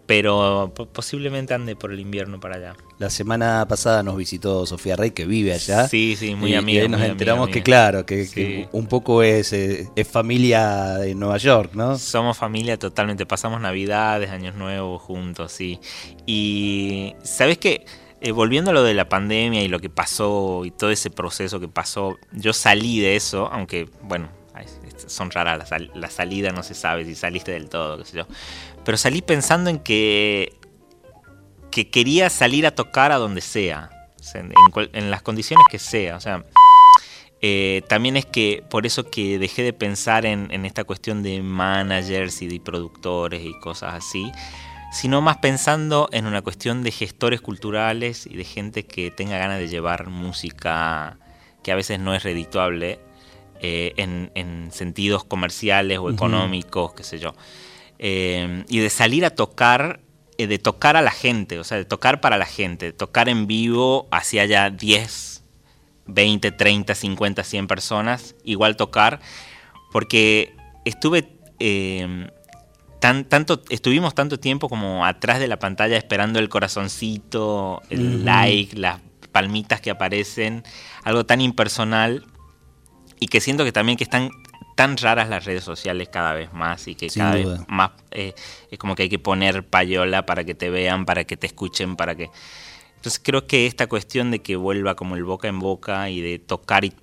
pero 0.10 0.74
posiblemente 0.92 1.54
ande 1.54 1.76
por 1.76 1.94
el 1.94 2.00
invierno 2.00 2.40
para 2.40 2.56
allá. 2.56 2.76
La 2.98 3.12
semana 3.12 3.64
pasada 3.70 4.02
nos 4.02 4.18
visitó 4.18 4.66
Sofía 4.66 4.96
Rey, 4.96 5.12
que 5.12 5.28
vive 5.28 5.54
allá. 5.54 5.88
Sí, 5.88 6.16
sí, 6.18 6.34
muy 6.34 6.56
amiga. 6.56 6.84
Y 6.84 6.90
nos 6.90 7.02
enteramos 7.02 7.50
que, 7.50 7.62
claro, 7.62 8.08
que, 8.08 8.68
un 8.72 8.88
poco 8.88 9.22
es, 9.22 9.54
eh, 9.54 9.88
es, 9.96 10.08
familia 10.08 10.98
de 10.98 11.14
Nueva 11.14 11.38
York, 11.38 11.76
¿no? 11.76 11.96
Somos 12.00 12.40
familia 12.40 12.80
totalmente. 12.80 13.28
Pasamos 13.28 13.62
Navidades, 13.62 14.32
Años 14.32 14.56
Nuevos 14.56 15.00
juntos, 15.00 15.52
sí. 15.52 15.80
Y, 16.26 17.14
¿sabes 17.22 17.60
qué? 17.60 17.86
Eh, 18.22 18.32
volviendo 18.32 18.72
a 18.72 18.74
lo 18.74 18.84
de 18.84 18.94
la 18.94 19.08
pandemia 19.08 19.64
y 19.64 19.68
lo 19.68 19.80
que 19.80 19.90
pasó 19.90 20.66
y 20.66 20.72
todo 20.72 20.92
ese 20.92 21.10
proceso 21.10 21.60
que 21.60 21.68
pasó, 21.68 22.18
yo 22.34 22.54
salí 22.54 23.00
de 23.00 23.16
eso, 23.16 23.48
aunque, 23.52 23.90
bueno, 24.02 24.30
son 25.08 25.32
raras 25.32 25.58
las, 25.58 25.82
la 25.96 26.10
salida, 26.10 26.52
no 26.52 26.64
se 26.64 26.74
sabe 26.74 27.06
si 27.06 27.16
saliste 27.16 27.54
del 27.54 27.70
todo, 27.70 27.98
qué 27.98 28.06
sé 28.06 28.18
yo 28.18 28.28
pero 28.90 28.98
salí 28.98 29.22
pensando 29.22 29.70
en 29.70 29.78
que, 29.78 30.58
que 31.72 31.90
quería 31.90 32.30
salir 32.32 32.66
a 32.66 32.72
tocar 32.72 33.12
a 33.12 33.18
donde 33.18 33.42
sea, 33.42 33.92
en, 34.34 35.12
las 35.12 35.22
condiciones 35.22 35.66
que 35.70 35.78
sea. 35.78 36.16
O 36.16 36.20
sea, 36.20 36.44
eh, 37.40 37.84
también 37.88 38.18
es 38.18 38.26
que 38.26 38.64
por 38.68 38.86
eso 38.86 39.10
que 39.10 39.38
dejé 39.38 39.62
de 39.64 39.74
pensar 39.74 40.26
en, 40.26 40.66
esta 40.66 40.84
cuestión 40.86 41.24
de 41.24 41.42
managers 41.42 42.42
y 42.42 42.48
de 42.48 42.60
productores 42.60 43.46
y 43.46 43.54
cosas 43.60 43.94
así, 43.94 44.32
sino 44.92 45.22
más 45.22 45.38
pensando 45.38 46.10
en 46.12 46.26
una 46.26 46.42
cuestión 46.42 46.84
de 46.84 46.92
gestores 46.92 47.42
culturales 47.42 48.26
y 48.26 48.36
de 48.36 48.44
gente 48.44 48.86
que 48.86 49.12
tenga 49.12 49.38
ganas 49.38 49.60
de 49.60 49.68
llevar 49.68 50.10
música 50.10 51.18
que 51.64 51.72
a 51.72 51.76
veces 51.76 52.00
no 52.00 52.16
es 52.16 52.24
redituable 52.24 53.00
eh, 53.62 53.94
en, 53.98 54.70
sentidos 54.72 55.26
comerciales 55.26 56.00
o 56.00 56.10
económicos, 56.10 56.94
qué 56.94 57.04
sé 57.04 57.20
yo. 57.20 57.34
Eh, 57.98 58.64
y 58.70 58.80
de 58.80 58.90
salir 58.90 59.26
a 59.26 59.32
tocar, 59.32 60.00
eh, 60.38 60.48
de 60.48 60.60
tocar 60.60 60.96
a 60.96 61.02
la 61.02 61.12
gente, 61.12 61.60
o 61.60 61.64
sea, 61.64 61.78
de 61.78 61.86
tocar 61.86 62.22
para 62.22 62.38
la 62.38 62.46
gente, 62.46 62.86
de 62.86 62.94
tocar 62.94 63.28
en 63.28 63.48
vivo 63.48 64.08
hacia 64.12 64.46
ya 64.46 64.70
10, 64.70 65.44
20, 66.06 66.52
30, 66.52 66.96
50, 66.96 67.44
100 67.44 67.68
personas, 67.68 68.36
igual 68.44 68.76
tocar, 68.76 69.20
porque 69.92 70.56
estuve... 70.86 71.36
Tan, 73.00 73.24
tanto, 73.26 73.62
estuvimos 73.70 74.14
tanto 74.14 74.40
tiempo 74.40 74.68
como 74.68 75.06
atrás 75.06 75.40
de 75.40 75.48
la 75.48 75.58
pantalla 75.58 75.96
esperando 75.96 76.40
el 76.40 76.50
corazoncito, 76.50 77.82
el 77.90 78.26
like, 78.26 78.76
las 78.76 79.00
palmitas 79.32 79.80
que 79.80 79.90
aparecen, 79.90 80.64
algo 81.04 81.26
tan 81.26 81.40
impersonal 81.40 82.26
y 83.20 83.28
que 83.28 83.40
siento 83.42 83.64
que 83.64 83.72
también 83.72 83.98
que 83.98 84.04
están 84.04 84.32
tan 84.76 84.96
raras 84.96 85.28
las 85.28 85.44
redes 85.44 85.64
sociales 85.66 86.08
cada 86.10 86.34
vez 86.34 86.54
más 86.54 86.88
y 86.88 86.96
que 86.96 87.10
cada 87.10 87.36
vez 87.36 87.48
más 87.68 87.92
eh, 88.12 88.34
es 88.72 88.80
como 88.80 88.96
que 88.96 89.04
hay 89.04 89.10
que 89.10 89.20
poner 89.20 89.68
payola 89.68 90.26
para 90.26 90.46
que 90.46 90.56
te 90.56 90.70
vean, 90.70 91.06
para 91.06 91.26
que 91.26 91.36
te 91.36 91.48
escuchen, 91.48 91.98
para 91.98 92.16
que... 92.16 92.30
Entonces 92.96 93.22
creo 93.24 93.46
que 93.46 93.68
esta 93.68 93.88
cuestión 93.88 94.32
de 94.32 94.40
que 94.40 94.56
vuelva 94.56 94.96
como 94.96 95.16
el 95.16 95.26
boca 95.26 95.50
en 95.50 95.60
boca 95.60 96.10
y 96.10 96.22
de 96.22 96.40
tocar 96.40 96.86
y 96.86 96.94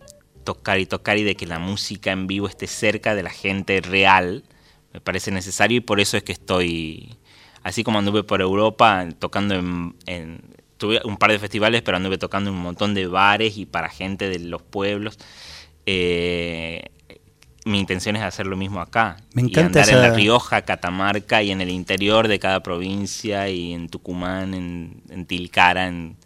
tocar 0.43 0.79
y 0.79 0.87
tocar 0.87 1.19
y 1.19 1.25
de 1.25 1.37
que 1.37 1.47
la 1.47 1.59
música 1.59 2.13
en 2.13 2.27
vivo 2.27 2.49
esté 2.49 2.67
cerca 2.67 3.15
de 3.15 3.23
la 3.23 3.31
gente 3.31 3.83
real, 3.83 4.43
me 4.97 5.01
parece 5.03 5.31
necesario 5.31 5.77
y 5.77 5.81
por 5.81 6.01
eso 6.01 6.17
es 6.17 6.23
que 6.23 6.33
estoy, 6.33 7.19
así 7.63 7.85
como 7.85 7.99
anduve 7.99 8.23
por 8.23 8.41
Europa 8.41 9.07
tocando 9.19 9.55
en, 9.55 10.41
tuve 10.79 11.03
un 11.05 11.19
par 11.19 11.33
de 11.33 11.39
festivales, 11.39 11.83
pero 11.83 11.99
anduve 11.99 12.17
tocando 12.17 12.49
en 12.49 12.57
un 12.57 12.63
montón 12.63 12.95
de 12.95 13.07
bares 13.07 13.59
y 13.59 13.67
para 13.67 13.91
gente 13.91 14.31
de 14.31 14.39
los 14.39 14.63
pueblos. 14.63 15.19
Eh, 15.85 16.87
mi 17.67 17.79
intención 17.79 18.17
es 18.17 18.23
hacer 18.23 18.47
lo 18.47 18.57
mismo 18.57 18.81
acá. 18.81 19.19
Me 19.35 19.43
encanta 19.43 19.81
y 19.81 19.83
andar 19.83 19.95
en 19.97 20.01
La 20.01 20.15
Rioja, 20.15 20.63
Catamarca 20.63 21.43
y 21.43 21.51
en 21.51 21.61
el 21.61 21.69
interior 21.69 22.27
de 22.27 22.39
cada 22.39 22.63
provincia 22.63 23.51
y 23.51 23.75
en 23.75 23.91
Tucumán, 23.91 24.55
en, 24.55 25.27
Tilcara, 25.27 25.89
en, 25.89 26.17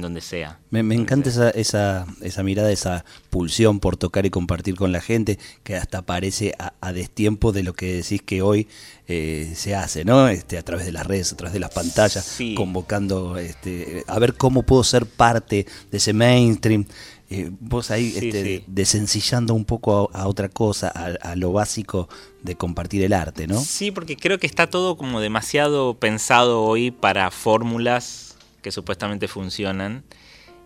donde 0.00 0.20
sea. 0.20 0.58
Me, 0.70 0.80
encanta 0.94 1.28
esa, 1.28 1.50
esa, 1.50 2.06
esa, 2.20 2.42
mirada, 2.42 2.72
esa 2.72 3.04
pulsión 3.30 3.80
por 3.80 3.96
tocar 3.96 4.26
y 4.26 4.30
compartir 4.30 4.74
con 4.74 4.92
la 4.92 5.00
gente, 5.00 5.38
que 5.62 5.76
hasta 5.76 6.02
parece 6.02 6.54
a, 6.58 6.92
destiempo 6.92 7.52
de 7.52 7.62
lo 7.62 7.74
que 7.74 7.94
decís 7.94 8.22
que 8.22 8.42
hoy 8.42 8.68
eh, 9.08 9.52
se 9.54 9.74
hace, 9.74 10.04
¿no? 10.04 10.28
Este, 10.28 10.58
a 10.58 10.62
través 10.62 10.86
de 10.86 10.92
las 10.92 11.06
redes, 11.06 11.32
a 11.32 11.36
través 11.36 11.52
de 11.52 11.60
las 11.60 11.72
pantallas, 11.72 12.38
convocando 12.56 13.36
este, 13.36 14.04
a 14.06 14.18
ver 14.18 14.34
cómo 14.34 14.62
puedo 14.62 14.84
ser 14.84 15.06
parte 15.06 15.66
de 15.90 15.98
ese 15.98 16.12
mainstream. 16.12 16.86
Eh, 17.30 17.50
vos 17.58 17.90
ahí 17.90 18.12
este, 18.14 18.64
desencillando 18.66 19.54
un 19.54 19.64
poco 19.64 20.10
a, 20.12 20.28
otra 20.28 20.48
cosa, 20.48 20.88
a, 20.88 21.34
lo 21.36 21.52
básico 21.52 22.08
de 22.42 22.54
compartir 22.54 23.02
el 23.02 23.12
arte, 23.14 23.46
¿no? 23.46 23.60
Sí, 23.60 23.90
porque 23.90 24.16
creo 24.16 24.38
que 24.38 24.46
está 24.46 24.68
todo 24.68 24.96
como 24.96 25.20
demasiado 25.20 25.94
pensado 25.94 26.62
hoy 26.62 26.90
para 26.90 27.30
fórmulas 27.30 28.23
que 28.64 28.72
supuestamente 28.72 29.28
funcionan 29.28 30.02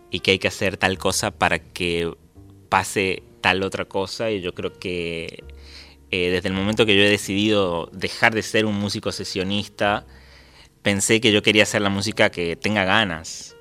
y 0.09 0.21
que 0.21 0.31
hay 0.31 0.39
que 0.39 0.47
hacer 0.47 0.77
tal 0.77 0.97
cosa 0.97 1.29
para 1.29 1.59
que 1.59 2.11
pase 2.69 3.21
tal 3.41 3.61
otra 3.61 3.85
cosa 3.85 4.31
y 4.31 4.41
yo 4.41 4.55
creo 4.55 4.73
que 4.73 5.43
eh, 6.09 6.31
desde 6.31 6.49
el 6.49 6.55
momento 6.55 6.87
que 6.87 6.95
yo 6.95 7.03
he 7.03 7.09
decidido 7.09 7.91
dejar 7.93 8.33
de 8.33 8.41
ser 8.41 8.65
un 8.65 8.73
músico 8.75 9.11
sesionista, 9.11 10.07
pensé 10.81 11.21
que 11.21 11.31
yo 11.31 11.43
quería 11.43 11.63
hacer 11.63 11.81
la 11.81 11.89
música 11.89 12.31
que 12.31 12.55
tenga 12.55 12.83
ganas, 12.85 13.55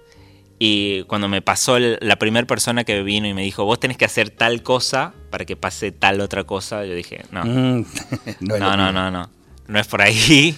y 0.58 1.04
cuando 1.04 1.28
me 1.28 1.40
pasó 1.40 1.78
la 1.78 2.16
primera 2.16 2.46
persona 2.46 2.82
que 2.82 3.02
vino 3.02 3.28
y 3.28 3.34
me 3.34 3.42
dijo, 3.42 3.64
vos 3.64 3.78
tenés 3.78 3.96
que 3.96 4.04
hacer 4.04 4.30
tal 4.30 4.62
cosa 4.62 5.14
para 5.30 5.44
que 5.44 5.56
pase 5.56 5.92
tal 5.92 6.20
otra 6.20 6.44
cosa, 6.44 6.84
yo 6.84 6.94
dije, 6.94 7.24
no, 7.30 7.44
mm. 7.44 7.86
no, 8.40 8.58
no, 8.58 8.92
no, 8.92 9.10
no, 9.10 9.30
no, 9.68 9.78
es 9.78 9.86
por 9.86 10.02
ahí. 10.02 10.56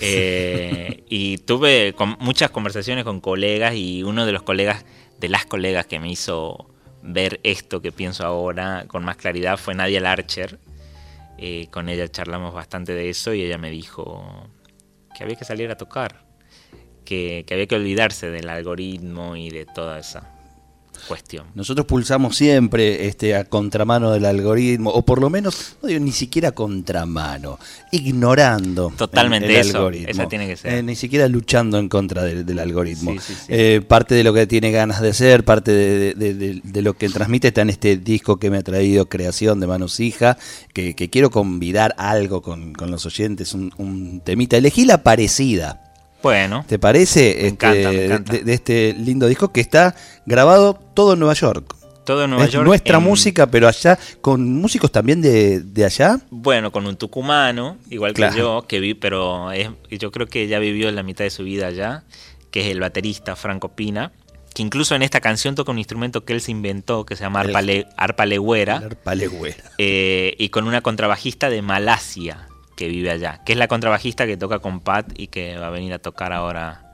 Eh, 0.00 1.04
y 1.08 1.38
tuve 1.38 1.94
muchas 2.20 2.50
conversaciones 2.50 3.04
con 3.04 3.20
colegas 3.20 3.74
y 3.74 4.02
uno 4.02 4.26
de 4.26 4.32
los 4.32 4.42
colegas, 4.42 4.84
de 5.18 5.28
las 5.28 5.46
colegas 5.46 5.86
que 5.86 5.98
me 5.98 6.10
hizo 6.10 6.68
ver 7.02 7.40
esto 7.42 7.80
que 7.82 7.92
pienso 7.92 8.24
ahora 8.24 8.84
con 8.88 9.04
más 9.04 9.16
claridad 9.16 9.56
fue 9.56 9.74
Nadia 9.74 10.00
Larcher. 10.00 10.58
Eh, 11.38 11.68
con 11.70 11.88
ella 11.88 12.08
charlamos 12.08 12.52
bastante 12.52 12.94
de 12.94 13.10
eso 13.10 13.32
y 13.32 13.42
ella 13.42 13.58
me 13.58 13.70
dijo 13.70 14.48
que 15.16 15.24
había 15.24 15.36
que 15.36 15.44
salir 15.44 15.70
a 15.70 15.76
tocar 15.76 16.28
que, 17.08 17.46
había 17.50 17.66
que 17.66 17.76
olvidarse 17.76 18.30
del 18.30 18.50
algoritmo 18.50 19.34
y 19.34 19.48
de 19.48 19.64
toda 19.64 19.98
esa 19.98 20.37
cuestión. 21.06 21.46
Nosotros 21.54 21.86
pulsamos 21.86 22.36
siempre 22.36 23.06
este, 23.06 23.36
a 23.36 23.44
contramano 23.44 24.10
del 24.12 24.24
algoritmo, 24.24 24.90
o 24.90 25.02
por 25.02 25.20
lo 25.20 25.30
menos, 25.30 25.76
no 25.82 25.88
digo 25.88 26.00
ni 26.00 26.12
siquiera 26.12 26.52
contramano, 26.52 27.58
ignorando 27.92 28.92
Totalmente 28.96 29.60
el, 29.60 29.74
algoritmo. 29.74 30.28
tiene 30.28 30.46
que 30.46 30.56
ser. 30.56 30.74
Eh, 30.74 30.82
ni 30.82 30.96
siquiera 30.96 31.28
luchando 31.28 31.78
en 31.78 31.88
contra 31.88 32.24
del 32.24 32.58
algoritmo. 32.58 33.14
Eh, 33.48 33.80
parte 33.86 34.14
de 34.14 34.24
lo 34.24 34.32
que 34.32 34.46
tiene 34.46 34.70
ganas 34.70 35.00
de 35.00 35.12
ser, 35.12 35.44
parte 35.44 35.72
de, 35.72 36.82
lo 36.82 36.94
que 36.94 37.08
transmite 37.08 37.48
está 37.48 37.62
en 37.62 37.70
este 37.70 37.96
disco 37.96 38.38
que 38.38 38.50
me 38.50 38.58
ha 38.58 38.62
traído 38.62 39.08
Creación 39.08 39.60
de 39.60 39.66
Manos 39.66 40.00
Hija, 40.00 40.38
que, 40.72 40.94
quiero 40.94 41.30
convidar 41.30 41.94
algo 41.98 42.42
con, 42.42 42.74
los 42.78 43.06
oyentes, 43.06 43.54
un, 43.54 43.72
un 43.78 44.20
temita. 44.20 44.56
Elegí 44.56 44.84
la 44.84 45.02
parecida 45.02 45.87
bueno. 46.22 46.64
¿Te 46.66 46.78
parece? 46.78 47.46
Este, 47.46 47.66
de, 47.66 48.52
este 48.52 48.94
lindo 48.94 49.26
disco 49.26 49.52
que 49.52 49.60
está 49.60 49.94
grabado 50.26 50.74
todo 50.94 51.14
en 51.14 51.20
Nueva 51.20 51.34
York. 51.34 51.74
Todo 52.04 52.24
en 52.24 52.30
Nueva 52.30 52.46
es 52.46 52.52
York. 52.52 52.64
Nuestra 52.66 52.98
música, 52.98 53.48
pero 53.48 53.68
allá, 53.68 53.98
con 54.20 54.54
músicos 54.54 54.90
también 54.90 55.20
de, 55.20 55.84
allá. 55.84 56.18
Bueno, 56.30 56.72
con 56.72 56.86
un 56.86 56.96
tucumano, 56.96 57.76
igual 57.90 58.14
que 58.14 58.30
yo, 58.36 58.64
que 58.66 58.80
vi, 58.80 58.94
pero 58.94 59.50
yo 59.90 60.10
creo 60.10 60.26
que 60.26 60.46
ya 60.48 60.58
vivió 60.58 60.90
la 60.90 61.02
mitad 61.02 61.24
de 61.24 61.30
su 61.30 61.44
vida 61.44 61.66
allá, 61.66 62.04
que 62.50 62.60
es 62.60 62.66
el 62.68 62.80
baterista 62.80 63.36
Franco 63.36 63.68
Pina, 63.76 64.12
que 64.54 64.62
incluso 64.62 64.94
en 64.94 65.02
esta 65.02 65.20
canción 65.20 65.54
toca 65.54 65.70
un 65.70 65.78
instrumento 65.78 66.24
que 66.24 66.32
él 66.32 66.40
se 66.40 66.50
inventó, 66.50 67.04
que 67.04 67.14
se 67.14 67.24
llama 67.24 67.40
arpa, 67.40 67.60
arpa 67.96 68.26
legüera. 68.26 68.76
Arpa 68.78 69.14
legüera. 69.14 69.62
Eh, 69.76 70.34
y 70.38 70.48
con 70.48 70.66
una 70.66 70.80
contrabajista 70.80 71.50
de 71.50 71.60
Malasia 71.60 72.48
que 72.78 72.86
vive 72.86 73.10
allá, 73.10 73.40
que 73.44 73.54
es 73.54 73.58
la 73.58 73.66
contrabajista 73.66 74.24
que 74.24 74.36
toca 74.36 74.60
con 74.60 74.78
Pat 74.78 75.12
y 75.16 75.26
que 75.26 75.58
va 75.58 75.66
a 75.66 75.70
venir 75.70 75.92
a 75.92 75.98
tocar 75.98 76.32
ahora 76.32 76.88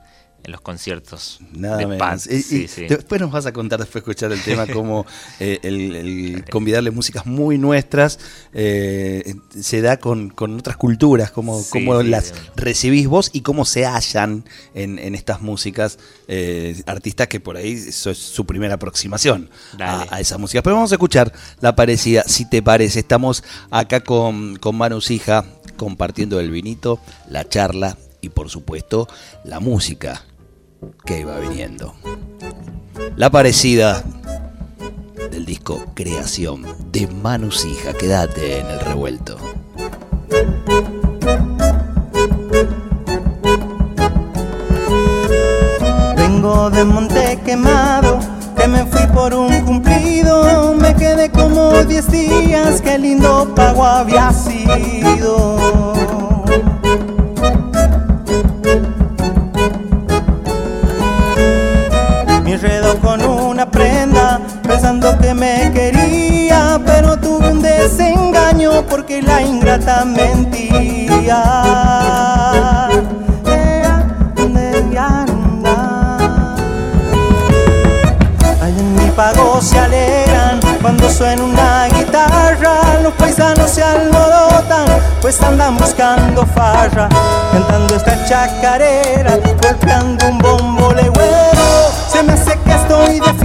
en 0.45 0.51
los 0.51 0.61
conciertos 0.61 1.39
Nada 1.53 1.77
de 1.77 1.97
Pat. 1.97 2.21
Después 2.21 3.21
nos 3.21 3.31
vas 3.31 3.45
a 3.45 3.51
contar, 3.51 3.79
después 3.79 4.03
de 4.03 4.11
escuchar 4.11 4.31
el 4.31 4.41
tema, 4.41 4.65
cómo 4.73 5.05
eh, 5.39 5.59
el, 5.63 6.45
convidarle 6.51 6.91
músicas 6.91 7.25
muy 7.25 7.57
nuestras 7.57 8.19
eh, 8.53 9.35
se 9.59 9.81
da 9.81 9.97
con, 9.97 10.33
otras 10.57 10.77
culturas, 10.77 11.31
cómo, 11.31 11.63
las 12.03 12.33
recibís 12.55 13.07
vos 13.07 13.29
y 13.33 13.41
cómo 13.41 13.65
se 13.65 13.85
hallan 13.85 14.45
en, 14.73 15.15
estas 15.15 15.41
músicas 15.41 15.97
eh, 16.27 16.81
artistas 16.85 17.27
que 17.27 17.39
por 17.39 17.57
ahí 17.57 17.73
eso 17.73 18.11
es 18.11 18.17
su 18.17 18.45
primera 18.45 18.75
aproximación 18.75 19.49
a, 19.79 20.15
a, 20.15 20.19
esa 20.19 20.37
música. 20.37 20.61
Pero 20.61 20.75
vamos 20.75 20.91
a 20.91 20.95
escuchar 20.95 21.31
la 21.59 21.75
parecida, 21.75 22.23
si 22.23 22.49
te 22.49 22.61
parece. 22.61 22.99
Estamos 22.99 23.43
acá 23.71 24.01
con, 24.01 24.57
con 24.57 24.75
Manus 24.75 25.09
Hija, 25.11 25.45
compartiendo 25.75 26.39
el 26.39 26.51
vinito, 26.51 26.99
la 27.29 27.47
charla 27.47 27.97
y 28.21 28.29
por 28.29 28.49
supuesto 28.49 29.07
la 29.43 29.59
música 29.59 30.23
que 31.05 31.19
iba 31.19 31.39
viniendo. 31.39 31.93
La 33.15 33.29
parecida 33.29 34.03
del 35.31 35.45
disco 35.45 35.83
Creación 35.93 36.65
de 36.91 37.07
Manus 37.07 37.65
Hija. 37.65 37.93
Quédate 37.93 38.59
en 38.59 38.67
el 38.67 38.79
revuelto. 38.79 39.37
Vengo 46.15 46.69
de 46.69 46.85
Monte 46.85 47.39
Quemado, 47.45 48.19
que 48.19 48.34
me 48.75 48.85
fui 48.85 49.07
por 49.07 49.33
un 49.33 49.61
cumplido. 49.61 50.75
Me 50.75 50.93
quedé 50.93 51.29
como 51.31 51.71
10 51.71 52.11
días, 52.11 52.81
qué 52.81 52.97
lindo 52.97 53.53
pago 53.55 53.85
había 53.85 54.31
sido. 54.33 55.95
con 63.01 63.23
una 63.23 63.69
prenda 63.69 64.39
pensando 64.63 65.17
que 65.19 65.33
me 65.33 65.71
quería, 65.73 66.79
pero 66.85 67.17
tuve 67.17 67.51
un 67.51 67.61
desengaño 67.61 68.83
porque 68.89 69.21
la 69.21 69.41
ingrata 69.41 70.05
mentía. 70.05 71.54
Suena 81.35 81.43
una 81.43 81.87
guitarra, 81.87 82.99
los 83.01 83.13
paisanos 83.13 83.69
se 83.69 83.83
alborotan, 83.83 84.85
pues 85.21 85.41
andan 85.41 85.77
buscando 85.77 86.45
farra, 86.45 87.09
cantando 87.51 87.95
esta 87.95 88.25
chacarera, 88.25 89.37
golpeando 89.61 90.27
un 90.27 90.37
bombo 90.39 90.93
legüero. 90.93 91.91
Se 92.11 92.23
me 92.23 92.33
hace 92.33 92.57
que 92.59 92.73
estoy 92.73 93.19
de 93.19 93.44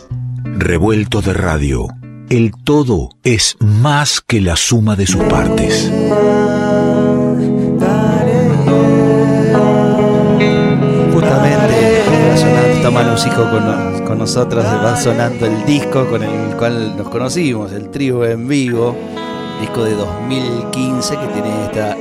Revuelto 0.57 1.21
de 1.21 1.33
radio. 1.33 1.87
El 2.29 2.51
todo 2.63 3.09
es 3.23 3.57
más 3.59 4.21
que 4.21 4.41
la 4.41 4.55
suma 4.55 4.95
de 4.95 5.07
sus 5.07 5.23
partes. 5.23 5.91
Manus 12.91 13.25
Hijo 13.25 13.49
con, 13.49 14.05
con, 14.05 14.17
nosotros, 14.17 14.65
va 14.65 14.97
sonando 14.97 15.45
el 15.45 15.65
disco 15.65 16.09
con 16.09 16.23
el 16.23 16.57
cual 16.57 16.97
nos 16.97 17.07
conocimos, 17.07 17.71
el 17.71 17.89
trío 17.89 18.25
en 18.25 18.49
vivo, 18.49 18.97
disco 19.61 19.85
de 19.85 19.95
2015 19.95 21.17
que 21.17 21.27
tiene 21.27 21.65
esta 21.65 21.95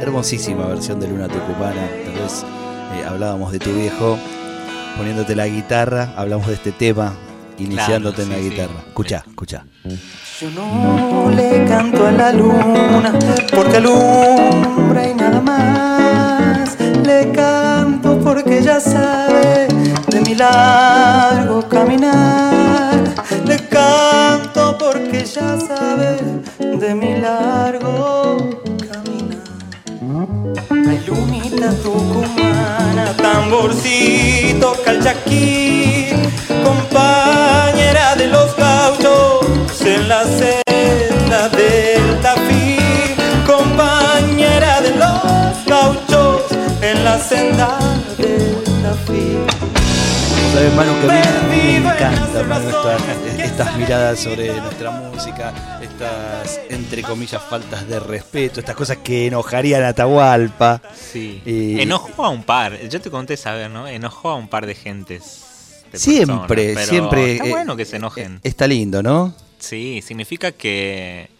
hermosísima 0.00 0.66
versión 0.66 0.98
de 0.98 1.06
Luna 1.06 1.28
Tucumana. 1.28 1.88
Tal 2.04 2.14
vez 2.14 2.44
eh, 2.94 3.04
hablábamos 3.06 3.52
de 3.52 3.60
tu 3.60 3.72
viejo 3.72 4.18
poniéndote 4.96 5.36
la 5.36 5.46
guitarra, 5.46 6.12
hablamos 6.16 6.48
de 6.48 6.54
este 6.54 6.72
tema, 6.72 7.14
iniciándote 7.62 8.22
en 8.22 8.28
la 8.30 8.38
guitarra. 8.38 8.80
Escucha, 8.88 9.24
escucha. 9.26 9.64
Yo 10.40 10.50
no 10.50 11.30
le 11.30 11.64
canto 11.66 12.06
a 12.06 12.12
la 12.12 12.32
luna 12.32 13.12
porque 13.54 13.76
alumbra 13.76 15.08
y 15.08 15.14
nada 15.14 15.40
más. 15.40 16.76
Le 17.04 17.30
canto 17.32 18.18
porque 18.20 18.62
ya 18.62 18.80
sabe 18.80 19.68
de 20.08 20.20
mi 20.20 20.34
largo 20.34 21.68
caminar. 21.68 23.02
Le 23.46 23.56
canto 23.68 24.76
porque 24.78 25.24
ya 25.24 25.58
sabe 25.58 26.42
de 26.58 26.94
mi 26.94 27.20
largo 27.20 28.36
caminar. 28.90 29.42
Ay, 30.70 31.02
lunita 31.06 31.72
tucumana, 31.82 33.14
tamborcito, 33.16 34.74
calchaquí, 34.84 35.71
Sabes, 50.52 50.74
Manu, 50.74 50.92
que 51.00 51.10
a 51.10 51.42
mí 51.48 51.80
me 51.80 51.88
encanta 51.88 52.98
estas 53.42 53.76
miradas 53.78 54.20
sobre 54.20 54.52
nuestra 54.60 54.90
música, 54.90 55.80
estas, 55.82 56.60
entre 56.68 57.02
comillas, 57.02 57.42
faltas 57.42 57.88
de 57.88 57.98
respeto, 57.98 58.60
estas 58.60 58.76
cosas 58.76 58.98
que 58.98 59.28
enojarían 59.28 59.82
a 59.82 59.88
Atahualpa. 59.88 60.82
Sí. 60.94 61.40
Enojó 61.46 62.26
a 62.26 62.28
un 62.28 62.44
par, 62.44 62.78
yo 62.86 63.00
te 63.00 63.10
conté 63.10 63.38
saber, 63.38 63.70
¿no? 63.70 63.88
Enojó 63.88 64.28
a 64.28 64.36
un 64.36 64.48
par 64.48 64.66
de 64.66 64.74
gentes 64.74 65.42
siempre, 65.94 66.76
siempre. 66.84 67.32
Está 67.32 67.44
bueno 67.46 67.76
que 67.76 67.84
se 67.84 67.96
enojen. 67.96 68.40
Está 68.42 68.66
lindo, 68.66 69.02
¿no? 69.02 69.34
Sí, 69.58 70.02
significa 70.02 70.52
que 70.52 71.30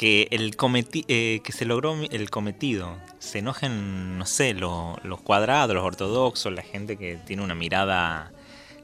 que 0.00 0.28
el 0.30 0.56
cometi 0.56 1.04
eh, 1.08 1.42
que 1.44 1.52
se 1.52 1.66
logró 1.66 1.94
el 2.10 2.30
cometido. 2.30 2.96
Se 3.18 3.40
enojen, 3.40 4.16
no 4.16 4.24
sé, 4.24 4.54
los 4.54 5.20
cuadrados, 5.22 5.74
los 5.74 5.84
ortodoxos, 5.84 6.54
la 6.54 6.62
gente 6.62 6.96
que 6.96 7.18
tiene 7.26 7.42
una 7.42 7.54
mirada 7.54 8.32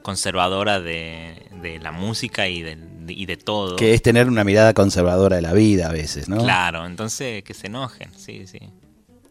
conservadora 0.02 0.79
de, 0.79 1.79
la 1.81 1.90
música 1.90 2.48
y 2.48 2.61
de, 2.61 2.76
y 3.09 3.24
de 3.24 3.38
todo. 3.38 3.76
Que 3.76 3.94
es 3.94 4.02
tener 4.02 4.29
una 4.29 4.44
mirada 4.44 4.74
conservadora 4.74 5.37
de 5.37 5.42
la 5.42 5.55
vida 5.55 5.88
a 5.88 5.92
veces, 5.92 6.29
¿no? 6.29 6.37
Claro, 6.37 6.85
entonces 6.85 7.42
que 7.44 7.55
se 7.55 7.68
enojen, 7.68 8.11
sí, 8.14 8.46
sí. 8.46 8.59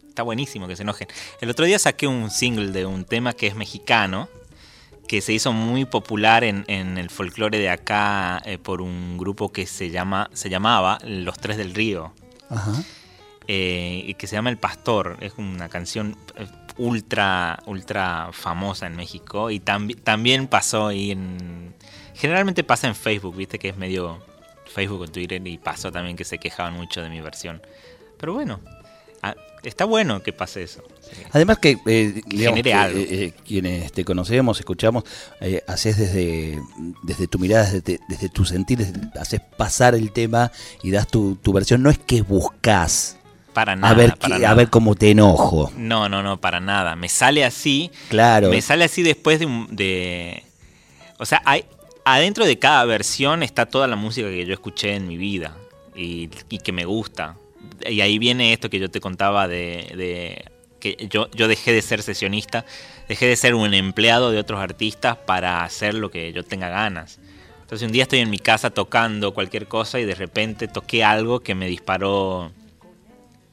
Está 0.09 0.23
buenísimo 0.23 0.67
que 0.67 0.75
se 0.75 0.81
enojen. 0.81 1.07
El 1.39 1.51
otro 1.51 1.65
día 1.65 1.77
saqué 1.77 2.07
un 2.07 2.31
single 2.31 2.71
de 2.71 2.87
un 2.87 3.05
tema 3.05 3.33
que 3.33 3.45
es 3.45 3.55
mexicano, 3.55 4.27
que 5.07 5.21
se 5.21 5.33
hizo 5.33 5.53
muy 5.53 5.85
popular 5.85 6.43
en, 6.43 6.65
el 6.67 7.09
folclore 7.09 7.59
de 7.59 7.69
acá 7.69 8.41
eh, 8.45 8.57
por 8.57 8.81
un 8.81 9.17
grupo 9.17 9.51
que 9.51 9.65
se, 9.65 9.89
llama, 9.89 10.29
se 10.33 10.49
llamaba 10.49 10.97
Los 11.03 11.37
Tres 11.37 11.57
del 11.57 11.73
Río. 11.73 12.13
Ajá. 12.49 12.73
Eh, 13.47 14.15
que 14.17 14.27
se 14.27 14.35
llama 14.35 14.49
El 14.49 14.57
Pastor. 14.57 15.17
Es 15.21 15.33
una 15.37 15.69
canción 15.69 16.17
eh, 16.35 16.47
ultra, 16.77 17.59
ultra 17.65 18.29
famosa 18.31 18.87
en 18.87 18.95
México 18.95 19.51
y 19.51 19.59
también 19.59 20.47
pasó 20.47 20.87
ahí 20.87 21.11
en... 21.11 21.73
Generalmente 22.15 22.63
pasa 22.63 22.87
en 22.87 22.95
Facebook, 22.95 23.35
viste 23.35 23.59
que 23.59 23.69
es 23.69 23.77
medio 23.77 24.23
Facebook 24.65 25.01
o 25.01 25.07
Twitter 25.07 25.45
y 25.45 25.57
pasó 25.57 25.91
también 25.91 26.15
que 26.15 26.23
se 26.23 26.37
quejaban 26.37 26.73
mucho 26.73 27.01
de 27.01 27.09
mi 27.09 27.21
versión. 27.21 27.61
Pero 28.17 28.33
bueno, 28.33 28.61
está 29.63 29.85
bueno 29.85 30.21
que 30.21 30.33
pase 30.33 30.63
eso. 30.63 30.83
Además 31.31 31.59
que, 31.59 31.77
eh, 31.85 32.21
digamos, 32.27 32.59
eh, 32.59 32.63
eh, 32.65 33.33
quienes 33.45 33.91
te 33.91 34.05
conocemos, 34.05 34.59
escuchamos, 34.59 35.03
haces 35.67 35.97
desde, 35.97 36.59
desde 37.03 37.27
tu 37.27 37.39
mirada, 37.39 37.69
desde, 37.71 38.29
tu 38.29 38.45
sentir, 38.45 38.85
haces 39.19 39.41
pasar 39.57 39.95
el 39.95 40.11
tema 40.11 40.51
y 40.83 40.91
das 40.91 41.07
tu, 41.07 41.37
versión. 41.53 41.83
No 41.83 41.89
es 41.89 41.97
que 41.97 42.21
buscas 42.21 43.17
para 43.53 43.75
nada, 43.75 43.93
a 43.93 43.97
ver, 43.97 44.17
a 44.45 44.53
ver 44.53 44.69
cómo 44.69 44.95
te 44.95 45.11
enojo. 45.11 45.71
No, 45.77 46.09
no, 46.09 46.21
no, 46.21 46.41
para 46.41 46.59
nada. 46.59 46.95
Me 46.95 47.09
sale 47.09 47.45
así. 47.45 47.91
Claro. 48.09 48.49
Me 48.49 48.61
sale 48.61 48.83
así 48.83 49.01
después 49.01 49.39
de, 49.39 49.47
de 49.69 50.43
o 51.17 51.25
sea, 51.25 51.41
hay, 51.45 51.65
adentro 52.03 52.45
de 52.45 52.59
cada 52.59 52.83
versión 52.85 53.43
está 53.43 53.65
toda 53.65 53.87
la 53.87 53.95
música 53.95 54.27
que 54.27 54.45
yo 54.45 54.53
escuché 54.53 54.95
en 54.95 55.07
mi 55.07 55.17
vida 55.17 55.55
y, 55.95 56.29
y 56.49 56.59
que 56.59 56.71
me 56.71 56.85
gusta. 56.85 57.37
Y 57.89 58.01
ahí 58.01 58.19
viene 58.19 58.53
esto 58.53 58.69
que 58.69 58.79
yo 58.79 58.89
te 58.89 58.99
contaba 58.99 59.47
de 59.47 60.43
yo, 60.93 61.29
yo 61.31 61.47
dejé 61.47 61.73
de 61.73 61.81
ser 61.81 62.01
sesionista, 62.01 62.65
dejé 63.07 63.27
de 63.27 63.35
ser 63.35 63.55
un 63.55 63.73
empleado 63.73 64.31
de 64.31 64.39
otros 64.39 64.59
artistas 64.59 65.17
para 65.17 65.63
hacer 65.63 65.93
lo 65.93 66.11
que 66.11 66.31
yo 66.33 66.43
tenga 66.43 66.69
ganas. 66.69 67.19
Entonces 67.61 67.85
un 67.85 67.91
día 67.91 68.03
estoy 68.03 68.19
en 68.19 68.29
mi 68.29 68.37
casa 68.37 68.69
tocando 68.69 69.33
cualquier 69.33 69.67
cosa 69.67 69.99
y 69.99 70.05
de 70.05 70.15
repente 70.15 70.67
toqué 70.67 71.03
algo 71.03 71.39
que 71.39 71.55
me 71.55 71.67
disparó 71.67 72.51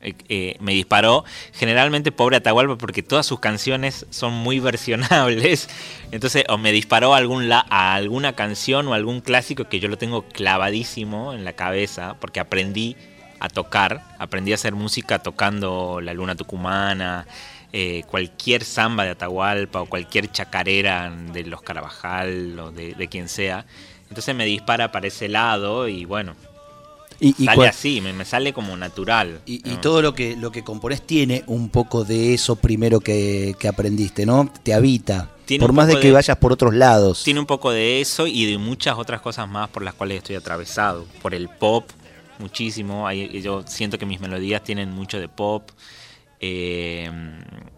eh, 0.02 0.14
eh, 0.28 0.56
me 0.60 0.72
disparó. 0.72 1.24
Generalmente 1.54 2.12
pobre 2.12 2.36
Atahualpa 2.36 2.76
porque 2.76 3.02
todas 3.02 3.24
sus 3.24 3.40
canciones 3.40 4.04
son 4.10 4.34
muy 4.34 4.58
versionables. 4.58 5.70
Entonces 6.10 6.44
o 6.48 6.58
me 6.58 6.72
disparó 6.72 7.14
algún 7.14 7.50
a 7.50 7.94
alguna 7.94 8.34
canción 8.34 8.88
o 8.88 8.94
algún 8.94 9.20
clásico 9.20 9.68
que 9.68 9.80
yo 9.80 9.88
lo 9.88 9.96
tengo 9.96 10.22
clavadísimo 10.22 11.32
en 11.32 11.44
la 11.44 11.54
cabeza 11.54 12.16
porque 12.20 12.40
aprendí 12.40 12.96
a 13.42 13.48
tocar. 13.48 14.04
Aprendí 14.18 14.52
a 14.52 14.54
hacer 14.54 14.74
música 14.74 15.18
tocando 15.18 16.00
La 16.00 16.14
Luna 16.14 16.36
Tucumana, 16.36 17.26
eh, 17.72 18.04
cualquier 18.08 18.62
samba 18.62 19.02
de 19.02 19.10
Atahualpa 19.10 19.82
o 19.82 19.86
cualquier 19.86 20.30
chacarera 20.30 21.10
de 21.10 21.42
los 21.44 21.60
Carabajal 21.60 22.56
o 22.60 22.70
de, 22.70 23.08
quien 23.10 23.28
sea. 23.28 23.66
Entonces 24.08 24.36
me 24.36 24.44
dispara 24.44 24.92
para 24.92 25.08
ese 25.08 25.28
lado 25.28 25.88
y 25.88 26.04
bueno, 26.04 26.36
y, 27.18 27.32
sale 27.32 27.66
así, 27.66 28.00
me, 28.00 28.24
sale 28.24 28.52
como 28.52 28.76
natural. 28.76 29.40
Y, 29.44 29.58
todo 29.76 30.02
lo 30.02 30.14
que, 30.14 30.36
lo 30.36 30.52
que 30.52 30.62
compones 30.62 31.02
tiene 31.02 31.42
un 31.48 31.68
poco 31.68 32.04
de 32.04 32.34
eso 32.34 32.54
primero 32.54 33.00
que, 33.00 33.56
aprendiste, 33.68 34.24
¿no? 34.24 34.52
Te 34.62 34.72
habita. 34.72 35.30
por 35.58 35.72
más 35.72 35.88
de 35.88 35.98
que 35.98 36.12
vayas 36.12 36.36
por 36.36 36.52
otros 36.52 36.74
lados. 36.74 37.24
Tiene 37.24 37.40
un 37.40 37.46
poco 37.46 37.72
de 37.72 38.00
eso 38.00 38.28
y 38.28 38.48
de 38.48 38.56
muchas 38.58 38.98
otras 38.98 39.20
cosas 39.20 39.48
más 39.48 39.68
por 39.68 39.82
las 39.82 39.94
cuales 39.94 40.18
estoy 40.18 40.36
atravesado. 40.36 41.06
Por 41.22 41.34
el 41.34 41.48
pop, 41.48 41.90
muchísimo. 42.42 43.10
yo 43.10 43.62
siento 43.66 43.98
que 43.98 44.06
mis 44.06 44.20
melodías 44.20 44.62
tienen 44.62 44.90
mucho 44.90 45.18
de 45.18 45.28
pop. 45.28 45.70
Eh, 46.44 47.08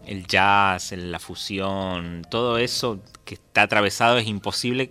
el 0.07 0.25
jazz, 0.25 0.91
la 0.91 1.19
fusión, 1.19 2.23
todo 2.31 2.57
eso 2.57 2.99
que 3.23 3.35
está 3.35 3.61
atravesado 3.61 4.17
es 4.17 4.27
imposible. 4.27 4.89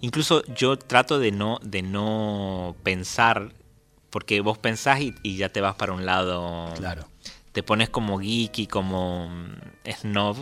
Incluso 0.00 0.44
yo 0.54 0.76
trato 0.76 1.18
de 1.18 1.30
no, 1.30 1.60
de 1.62 1.82
no 1.82 2.76
pensar, 2.82 3.52
porque 4.10 4.40
vos 4.40 4.58
pensás 4.58 5.00
y, 5.00 5.36
ya 5.36 5.48
te 5.48 5.60
vas 5.60 5.76
para 5.76 5.92
un 5.92 6.04
lado. 6.04 6.74
Claro. 6.76 7.06
Te 7.52 7.62
pones 7.62 7.88
como 7.88 8.18
geeky, 8.18 8.66
como 8.66 9.28
mm, 9.28 9.90
snob 10.00 10.36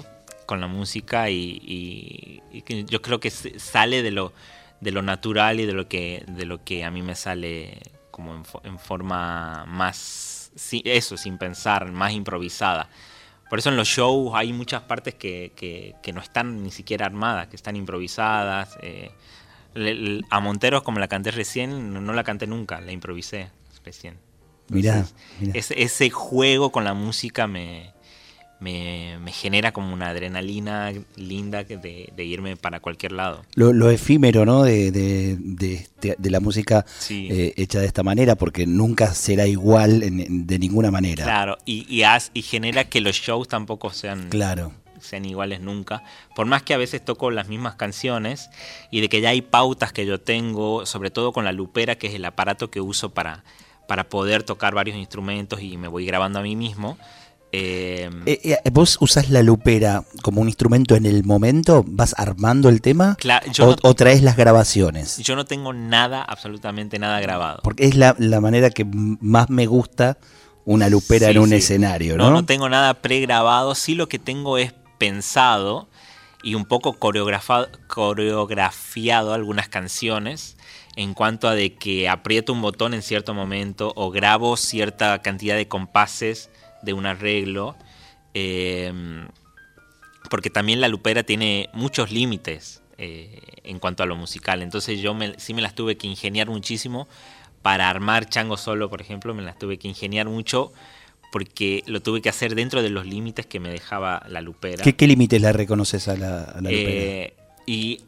con 0.47 0.61
la 0.61 0.67
música 0.67 1.31
y, 1.31 2.41
y, 2.53 2.85
yo 2.87 3.03
creo 3.03 3.21
que 3.21 3.31
sale 3.31 4.03
de 4.03 4.11
lo, 4.11 4.33
de 4.81 4.91
lo 4.93 5.03
natural 5.03 5.61
y 5.61 5.67
de 5.67 5.73
lo 5.73 5.89
que, 5.89 6.25
de 6.27 6.47
lo 6.47 6.65
que 6.65 6.85
a 6.85 6.91
mí 6.91 7.03
me 7.03 7.15
sale 7.15 7.81
como 8.13 8.41
en, 8.63 8.79
forma 8.79 9.65
más, 9.67 10.53
eso, 10.85 11.17
sin 11.17 11.39
pensar, 11.39 11.91
más 11.91 12.13
improvisada. 12.13 12.89
Por 13.51 13.59
eso 13.59 13.71
en 13.71 13.77
los 13.77 13.89
shows 13.89 14.31
hay 14.35 14.53
muchas 14.53 14.83
partes 14.83 15.15
que, 15.15 15.97
no 16.15 16.21
están 16.21 16.63
ni 16.63 16.71
siquiera 16.71 17.07
armadas, 17.07 17.49
que 17.49 17.57
están 17.57 17.75
improvisadas. 17.75 18.79
Eh, 18.83 19.11
a 20.31 20.41
Monteros, 20.41 20.83
como 20.83 21.01
la 21.01 21.09
canté 21.09 21.31
recién, 21.31 21.93
no, 21.93 22.13
la 22.13 22.23
canté 22.23 22.47
nunca, 22.47 22.81
la 22.81 22.93
improvisé 22.93 23.51
recién. 23.85 24.19
Mirá, 24.69 25.05
ese 25.55 26.11
juego 26.11 26.71
con 26.71 26.85
la 26.85 26.95
música 26.95 27.47
me, 27.47 27.93
me, 28.63 29.33
genera 29.33 29.73
como 29.73 29.93
una 29.93 30.09
adrenalina 30.09 30.93
linda 31.17 31.65
de, 31.65 32.13
irme 32.17 32.57
para 32.57 32.81
cualquier 32.81 33.13
lado. 33.13 33.45
Lo, 33.55 33.91
efímero, 33.91 34.47
¿no? 34.47 34.63
De, 34.63 34.91
de, 34.93 36.31
la 36.31 36.41
música 36.41 36.87
eh, 37.11 37.53
hecha 37.57 37.81
de 37.81 37.87
esta 37.87 38.03
manera, 38.03 38.37
porque 38.37 38.67
nunca 38.67 39.13
será 39.15 39.47
igual 39.47 40.01
de 40.01 40.59
ninguna 40.59 40.91
manera. 40.91 41.25
Claro, 41.25 41.59
y, 41.65 42.03
y, 42.35 42.43
genera 42.43 42.85
que 42.85 43.01
los 43.01 43.17
shows 43.17 43.49
tampoco 43.49 43.91
sean... 43.91 44.29
Claro 44.29 44.73
sean 45.01 45.25
iguales 45.25 45.61
nunca. 45.61 46.05
Por 46.37 46.47
más 46.47 46.63
que 46.63 46.75
a 46.75 46.77
veces 46.77 47.05
toco 47.05 47.33
las 47.33 47.49
mismas 47.49 47.75
canciones 47.75 48.51
y 48.93 49.01
de 49.01 49.09
que 49.09 49.21
ya 49.21 49.31
hay 49.31 49.43
pautas 49.43 49.93
que 49.93 50.07
yo 50.07 50.21
tengo, 50.21 50.87
sobre 50.87 51.11
todo 51.11 51.33
con 51.33 51.45
la 51.45 51.51
lupera, 51.51 51.97
que 51.97 52.07
es 52.07 52.15
el 52.15 52.25
aparato 52.25 52.71
que 52.71 52.81
uso 52.81 53.13
para, 53.13 53.43
para 53.89 54.09
poder 54.09 54.45
tocar 54.45 54.77
varios 54.77 54.97
instrumentos 54.97 55.61
y 55.61 55.77
me 55.77 55.89
voy 55.89 56.07
grabando 56.07 56.39
a 56.39 56.43
mí 56.43 56.55
mismo. 56.55 56.99
Em, 57.55 58.23
eh, 58.25 58.41
eh, 58.45 58.57
¿Vos 58.71 58.97
usás 59.03 59.29
la 59.29 59.43
lupera 59.43 60.05
como 60.23 60.41
un 60.41 60.49
instrumento 60.49 60.97
en 60.97 61.05
el 61.05 61.23
momento? 61.23 61.85
¿Vas 61.87 62.15
armando 62.17 62.71
el 62.71 62.81
tema? 62.81 63.19
o, 63.61 63.95
traes 63.95 64.23
las 64.23 64.39
grabaciones? 64.39 65.19
Yo 65.19 65.37
no 65.37 65.45
tengo 65.45 65.75
nada, 65.75 66.23
absolutamente 66.23 66.99
nada 66.99 67.21
grabado. 67.21 67.61
Porque 67.63 67.85
es 67.85 67.95
la, 67.95 68.15
manera 68.41 68.71
que 68.71 68.87
más 68.87 69.51
me 69.51 69.67
gusta 69.67 70.17
una 70.65 70.89
lupera 70.89 71.29
en 71.29 71.39
un 71.39 71.53
escenario, 71.53 72.17
¿no? 72.17 72.31
No, 72.31 72.33
no 72.37 72.47
tengo 72.47 72.71
nada 72.71 72.95
pregrabado. 72.95 73.75
Sí 73.75 73.95
lo 73.95 74.09
que 74.09 74.19
tengo 74.19 74.57
es 74.57 74.73
pensado 74.97 75.91
y 76.43 76.55
un 76.55 76.65
poco 76.65 76.95
coreografiado 76.95 79.35
algunas 79.35 79.69
canciones 79.69 80.57
en 80.97 81.13
cuanto 81.13 81.49
a 81.49 81.55
de 81.55 81.75
que 81.75 82.09
aprieto 82.09 82.55
un 82.55 82.63
botón 82.63 82.95
en 82.95 83.03
cierto 83.03 83.35
momento 83.35 83.93
o 83.95 84.11
grabo 84.11 84.57
cierta 84.57 85.21
cantidad 85.21 85.57
de 85.57 85.69
compases 85.69 86.49
de 86.83 86.93
un 86.93 87.07
arreglo, 87.07 87.77
em, 88.35 89.29
porque 90.31 90.51
también 90.51 90.81
la 90.81 90.89
lupera 90.89 91.23
tiene 91.23 91.69
muchos 91.73 92.11
límites 92.11 92.83
eh, 92.99 93.41
en 93.65 93.79
cuanto 93.79 94.03
a 94.03 94.07
lo 94.07 94.17
musical, 94.17 94.63
entonces 94.63 95.01
yo 95.01 95.15
me, 95.15 95.39
sí 95.39 95.55
me 95.55 95.63
las 95.63 95.75
tuve 95.75 95.97
que 95.97 96.07
ingeniar 96.07 96.49
muchísimo 96.49 97.09
para 97.63 97.89
armar 97.89 98.29
Chango 98.29 98.57
Solo, 98.57 98.91
por 98.91 99.01
ejemplo, 99.01 99.35
me 99.35 99.43
las 99.43 99.59
tuve 99.59 99.79
que 99.79 99.89
ingeniar 99.89 100.29
mucho 100.29 100.73
porque 101.33 101.83
lo 101.87 102.03
tuve 102.03 102.21
que 102.21 102.29
hacer 102.29 102.55
dentro 102.55 102.83
de 102.83 102.91
los 102.91 103.07
límites 103.07 103.47
que 103.47 103.59
me 103.59 103.71
dejaba 103.71 104.23
la 104.29 104.43
lupera. 104.43 104.85
¿Qué, 104.85 105.07
límites 105.07 105.41
la 105.41 105.53
reconoces 105.53 106.07
a 106.09 106.17
la, 106.17 106.55
lupera? 106.59 106.71
Eh, 106.71 107.35
y 107.65 108.03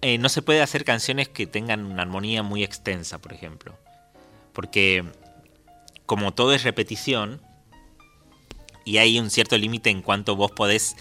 eh, 0.00 0.16
no 0.16 0.28
se 0.28 0.40
puede 0.40 0.62
hacer 0.62 0.84
canciones 0.84 1.28
que 1.28 1.46
tengan 1.46 1.84
una 1.84 2.02
armonía 2.02 2.42
muy 2.42 2.64
extensa, 2.64 3.20
por 3.20 3.34
ejemplo. 3.34 3.76
Porque 4.54 5.04
como 6.06 6.32
todo 6.32 6.54
es 6.54 6.64
repetición, 6.64 7.42
y 8.84 8.98
hay 8.98 9.18
un 9.18 9.30
cierto 9.30 9.56
límite 9.56 9.90
en 9.90 10.02
cuanto 10.02 10.36
vos 10.36 10.50
podés, 10.50 10.96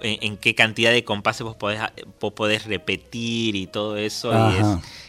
en, 0.00 0.36
qué 0.36 0.54
cantidad 0.54 0.90
de 0.90 1.04
compases 1.04 1.42
vos 1.42 1.56
podés, 1.56 1.80
vos 2.20 2.32
podés 2.32 2.64
repetir 2.64 3.56
y 3.56 3.66
todo 3.66 3.96
eso. 3.96 4.32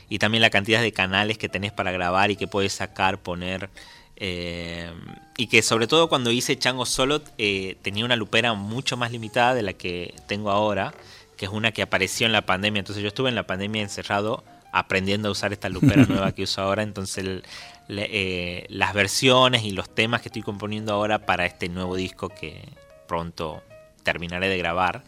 Y, 0.09 0.19
también 0.19 0.41
la 0.41 0.49
cantidad 0.49 0.81
de 0.81 0.93
canales 0.93 1.37
que 1.37 1.49
tenés 1.49 1.73
para 1.73 1.91
grabar 1.91 2.31
y 2.31 2.35
que 2.37 2.47
puedes 2.47 2.73
sacar, 2.73 3.17
poner. 3.17 3.69
Eh, 4.15 4.91
y 5.37 5.47
que 5.47 5.61
sobre 5.61 5.85
todo 5.85 6.09
cuando 6.09 6.31
hice 6.31 6.57
Chango 6.57 6.87
solo 6.87 7.21
eh, 7.37 7.77
tenía 7.83 8.03
una 8.03 8.15
lupera 8.15 8.53
mucho 8.55 8.97
más 8.97 9.11
limitada 9.11 9.53
de 9.53 9.61
la 9.61 9.73
que 9.73 10.15
tengo 10.27 10.49
ahora, 10.49 10.93
que 11.35 11.45
es 11.45 11.51
una 11.51 11.71
que 11.71 11.81
apareció 11.81 12.25
en 12.25 12.31
la 12.31 12.45
pandemia. 12.45 12.79
Entonces 12.79 13.03
yo 13.03 13.09
estuve 13.09 13.29
en 13.29 13.35
la 13.35 13.45
pandemia 13.45 13.81
encerrado 13.81 14.43
aprendiendo 14.71 15.29
a 15.29 15.31
usar 15.31 15.53
esta 15.53 15.69
lupera 15.69 16.05
nueva 16.09 16.31
que 16.31 16.43
uso 16.43 16.61
ahora. 16.61 16.83
Entonces 16.83 17.43
eh, 17.89 18.65
las 18.69 18.93
versiones 18.93 19.63
y 19.63 19.71
los 19.71 19.93
temas 19.93 20.21
que 20.21 20.29
estoy 20.29 20.41
componiendo 20.41 20.93
ahora 20.93 21.25
para 21.25 21.45
este 21.45 21.69
nuevo 21.69 21.95
disco 21.95 22.29
que 22.29 22.61
pronto 23.07 23.63
terminaré 24.03 24.49
de 24.49 24.57
grabar 24.57 25.03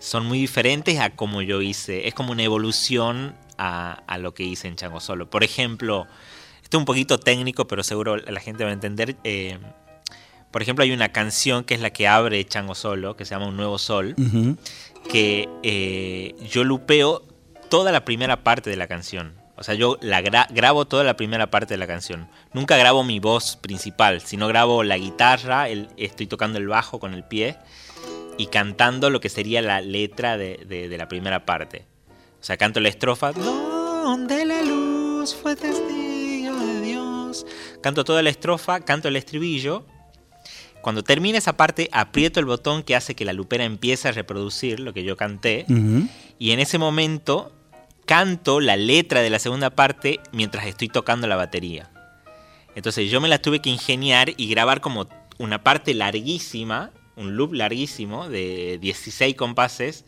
son 0.00 0.26
muy 0.26 0.38
diferentes 0.38 0.98
a 0.98 1.10
como 1.10 1.42
yo 1.42 1.60
hice. 1.60 2.08
Es 2.08 2.14
como 2.14 2.32
una 2.32 2.42
evolución 2.42 3.36
a, 3.58 4.18
lo 4.18 4.32
que 4.32 4.42
hice 4.42 4.66
en 4.66 4.76
Chango 4.76 5.00
Solo. 5.00 5.28
Por 5.28 5.44
ejemplo, 5.44 6.06
esto 6.62 6.78
es 6.78 6.80
un 6.80 6.86
poquito 6.86 7.20
técnico, 7.20 7.66
pero 7.66 7.84
seguro 7.84 8.16
la 8.16 8.40
gente 8.40 8.64
va 8.64 8.70
a 8.70 8.72
entender. 8.72 9.16
Eh, 9.24 9.58
por 10.50 10.62
ejemplo, 10.62 10.82
hay 10.82 10.92
una 10.92 11.10
canción 11.10 11.64
que 11.64 11.74
es 11.74 11.80
la 11.80 11.90
que 11.90 12.08
abre 12.08 12.44
Chango 12.44 12.74
Solo, 12.74 13.16
que 13.16 13.24
se 13.24 13.34
llama 13.34 13.46
Un 13.46 13.56
Nuevo 13.56 13.78
Sol, 13.78 14.16
que 15.10 15.48
eh, 15.62 16.34
yo 16.50 16.64
lupeo 16.64 17.22
toda 17.68 17.92
la 17.92 18.04
primera 18.04 18.42
parte 18.42 18.70
de 18.70 18.76
la 18.76 18.88
canción. 18.88 19.39
O 19.60 19.62
sea, 19.62 19.74
yo 19.74 19.98
la 20.00 20.22
grabo 20.22 20.86
toda 20.86 21.04
la 21.04 21.16
primera 21.16 21.50
parte 21.50 21.74
de 21.74 21.78
la 21.78 21.86
canción. 21.86 22.28
Nunca 22.54 22.78
grabo 22.78 23.04
mi 23.04 23.20
voz 23.20 23.56
principal, 23.56 24.22
sino 24.22 24.48
grabo 24.48 24.82
la 24.82 24.96
guitarra, 24.96 25.68
estoy 25.68 26.26
tocando 26.26 26.58
el 26.58 26.66
bajo 26.66 26.98
con 26.98 27.12
el 27.12 27.24
pie 27.24 27.58
y 28.38 28.46
cantando 28.46 29.10
lo 29.10 29.20
que 29.20 29.28
sería 29.28 29.60
la 29.60 29.82
letra 29.82 30.38
de, 30.38 30.96
la 30.96 31.08
primera 31.08 31.44
parte. 31.44 31.84
O 32.40 32.42
sea, 32.42 32.56
canto 32.56 32.80
la 32.80 32.88
estrofa. 32.88 33.32
Donde 33.32 34.46
la 34.46 34.62
luz 34.62 35.34
fue 35.34 35.54
testigo 35.54 36.56
de 36.56 36.80
Dios. 36.80 37.44
Canto 37.82 38.02
toda 38.02 38.22
la 38.22 38.30
estrofa, 38.30 38.80
canto 38.80 39.08
el 39.08 39.16
estribillo 39.16 39.84
cuando 40.80 41.04
termina 41.04 41.36
esa 41.36 41.58
parte, 41.58 41.90
aprieto 41.92 42.40
el 42.40 42.46
botón 42.46 42.82
que 42.82 42.96
hace 42.96 43.14
que 43.14 43.26
la 43.26 43.34
lupera 43.34 43.64
empiece 43.64 44.08
a 44.08 44.12
reproducir 44.12 44.80
lo 44.80 44.94
que 44.94 45.04
yo 45.04 45.14
canté. 45.14 45.66
Y 46.38 46.52
en 46.52 46.60
ese 46.60 46.78
momento 46.78 47.52
canto 48.10 48.58
la 48.58 48.76
letra 48.76 49.22
de 49.22 49.30
la 49.30 49.38
segunda 49.38 49.70
parte 49.70 50.18
mientras 50.32 50.66
estoy 50.66 50.88
tocando 50.88 51.28
la 51.28 51.36
batería. 51.36 51.92
Entonces 52.74 53.08
yo 53.08 53.20
me 53.20 53.28
la 53.28 53.40
tuve 53.40 53.60
que 53.60 53.70
ingeniar 53.70 54.32
y 54.36 54.48
grabar 54.48 54.80
como 54.80 55.08
una 55.38 55.62
parte 55.62 55.94
larguísima, 55.94 56.90
un 57.14 57.36
loop 57.36 57.52
larguísimo 57.52 58.28
de 58.28 58.78
16 58.80 59.36
compases. 59.36 60.04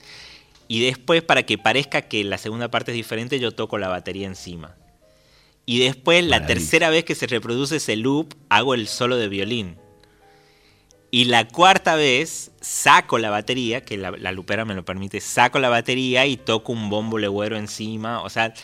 Y 0.67 0.85
después, 0.85 1.23
para 1.23 1.45
que 1.45 1.59
parezca 1.59 2.03
que 2.03 2.25
la 2.25 2.39
segunda 2.39 2.73
parte 2.73 2.91
es 2.91 2.97
diferente, 2.97 3.39
yo 3.39 3.53
toco 3.53 3.79
la 3.79 3.87
batería 3.87 4.27
encima. 4.27 4.75
Y 5.65 5.79
después, 5.79 6.25
la 6.25 6.45
tercera 6.45 6.91
vez 6.91 7.05
que 7.05 7.15
se 7.15 7.29
reproduce 7.29 7.77
ese 7.77 7.95
loop, 7.95 8.35
hago 8.49 8.75
el 8.75 8.89
solo 8.89 9.17
de 9.17 9.29
violín. 9.29 9.77
Y 11.15 11.27
la 11.27 11.47
cuarta 11.47 11.95
vez 11.95 12.53
saco 12.63 13.19
la 13.19 13.29
batería, 13.29 13.83
que 13.83 13.99
la, 13.99 14.33
lupera 14.33 14.65
me 14.65 14.75
lo 14.75 14.83
permite, 14.83 15.21
saco 15.21 15.59
la 15.59 15.69
batería 15.69 16.25
y 16.25 16.39
toco 16.39 16.73
un 16.73 16.89
bombo 16.89 17.19
legüero 17.19 17.59
encima. 17.59 18.23
O 18.23 18.31
sea, 18.31 18.55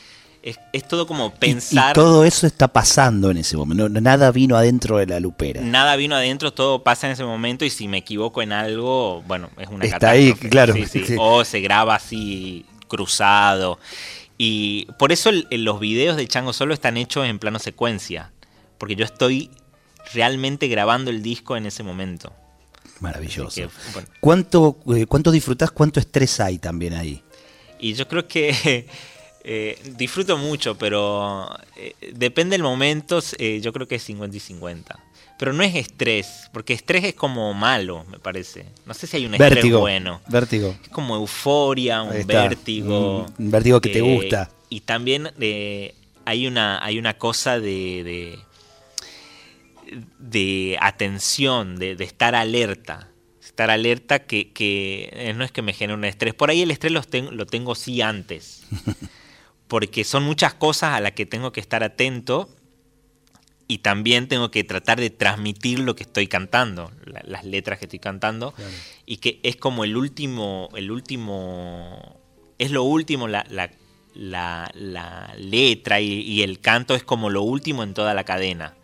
es, 0.43 0.59
todo 0.89 1.07
como 1.07 1.35
pensar. 1.35 1.91
Y, 1.91 1.93
todo 1.93 2.25
eso 2.25 2.47
está 2.47 2.67
pasando 2.67 3.31
en 3.31 3.37
ese 3.37 3.59
momento. 3.59 3.91
Nada 3.91 4.33
vino 4.33 4.57
adentro 4.57 4.97
de 4.97 5.05
la 5.05 5.21
lupera. 5.21 5.61
Nada 5.61 5.95
vino 5.97 6.17
adentro, 6.17 6.51
todo 6.55 6.83
pasa 6.83 7.07
en 7.07 7.13
ese 7.13 7.25
momento. 7.25 7.67
Y 7.67 7.71
si 7.71 7.87
me 7.87 7.99
equivoco 7.99 8.41
en 8.41 8.53
algo, 8.53 9.23
bueno, 9.27 9.51
es 9.59 9.69
una 9.69 9.85
Está 9.85 10.13
ahí, 10.13 10.33
claro. 10.33 10.73
O 11.19 11.45
se 11.45 11.61
graba 11.61 11.97
así 11.97 12.65
cruzado. 12.87 13.79
Y 14.39 14.87
por 14.99 15.13
eso 15.13 15.33
los 15.51 15.81
videos 15.81 16.17
de 16.17 16.27
Chango 16.27 16.55
Solo 16.55 16.73
están 16.73 16.97
hechos 16.97 17.27
en 17.27 17.39
plano 17.39 17.59
secuencia. 17.59 18.33
Porque 18.79 18.97
yo 18.97 19.05
estoy 19.05 19.51
realmente 20.13 20.69
grabando 20.69 21.11
el 21.11 21.23
disco 21.23 21.57
en 21.57 21.67
ese 21.67 21.83
momento. 21.83 22.33
Maravilloso. 23.01 23.71
¿Cuánto, 24.21 24.79
eh, 24.95 25.07
¿Cuánto 25.07 25.31
disfrutás? 25.31 25.71
¿Cuánto 25.71 26.01
estrés 26.01 26.41
hay 26.41 26.59
también 26.59 26.95
ahí? 26.95 27.23
Y 27.79 27.95
yo 27.95 28.09
creo 28.09 28.27
que 28.27 28.87
eh, 29.45 29.79
disfruto 29.97 30.37
mucho, 30.37 30.77
pero 30.77 31.49
eh, 31.77 31.95
depende 32.13 32.55
del 32.55 32.63
momento, 32.63 33.21
yo 33.39 33.73
creo 33.73 33.87
que 33.87 33.97
es 33.97 34.03
50 34.03 34.37
y 34.37 34.41
50. 34.41 34.99
Pero 35.39 35.53
no 35.53 35.63
es 35.63 35.77
estrés, 35.77 36.51
porque 36.53 36.73
estrés 36.73 37.05
es 37.05 37.15
como 37.15 37.55
malo, 37.55 38.05
me 38.11 38.19
parece. 38.19 38.67
No 38.87 38.95
sé 38.95 39.07
si 39.07 39.19
hay 39.19 39.27
un 39.27 39.35
estrés 39.35 39.71
bueno. 39.71 40.21
Vértigo. 40.27 40.75
Es 40.83 40.89
como 40.89 41.15
euforia, 41.15 42.03
un 42.03 42.27
vértigo. 42.27 43.27
Un, 43.39 43.51
vértigo 43.51 43.81
que 43.81 43.91
te 43.91 44.01
gusta. 44.01 44.51
Y 44.69 44.81
también 44.81 45.31
hay, 46.25 46.47
una, 46.49 46.85
hay 46.85 46.99
una 46.99 47.17
cosa 47.17 47.61
de 47.61 48.03
de 48.03 48.39
atención, 50.81 51.77
de, 51.77 51.93
estar 52.01 52.35
alerta. 52.35 53.09
Estar 53.41 53.71
alerta 53.71 54.21
que, 54.21 54.53
eh, 55.13 55.33
no 55.35 55.45
es 55.45 55.53
que 55.53 55.63
me 55.63 55.73
genere 55.73 55.95
un 55.99 56.05
estrés. 56.05 56.35
Por 56.35 56.51
ahí 56.51 56.63
el 56.63 56.71
estrés 56.71 56.93
lo, 56.93 57.03
lo 57.31 57.47
tengo 57.47 57.75
sí 57.75 58.03
antes. 58.03 58.65
Porque 59.69 60.05
son 60.05 60.23
muchas 60.23 60.55
cosas 60.55 60.95
a 60.95 61.01
las 61.01 61.13
que 61.13 61.27
tengo 61.27 61.53
que 61.53 61.61
estar 61.61 61.83
atento 61.83 62.49
y 63.69 63.79
también 63.79 64.27
tengo 64.29 64.51
que 64.51 64.65
tratar 64.65 64.99
de 64.99 65.11
transmitir 65.11 65.79
lo 65.79 65.95
que 65.95 66.03
estoy 66.03 66.27
cantando, 66.27 66.91
las 67.05 67.45
letras 67.45 67.79
que 67.79 67.85
estoy 67.85 67.99
cantando, 67.99 68.55
y 69.05 69.19
que 69.19 69.41
es 69.43 69.57
como 69.57 69.85
el 69.85 69.97
último, 69.97 70.71
el 70.75 70.91
último, 70.91 72.19
es 72.57 72.71
lo 72.71 72.83
último, 72.83 73.29
la, 73.29 73.45
la, 74.15 75.35
letra 75.37 76.01
y, 76.01 76.43
el 76.43 76.61
canto 76.61 76.95
es 76.95 77.05
como 77.05 77.29
lo 77.29 77.43
último 77.43 77.83
en 77.83 77.93
toda 77.93 78.15
la 78.15 78.25
cadena. 78.25 78.75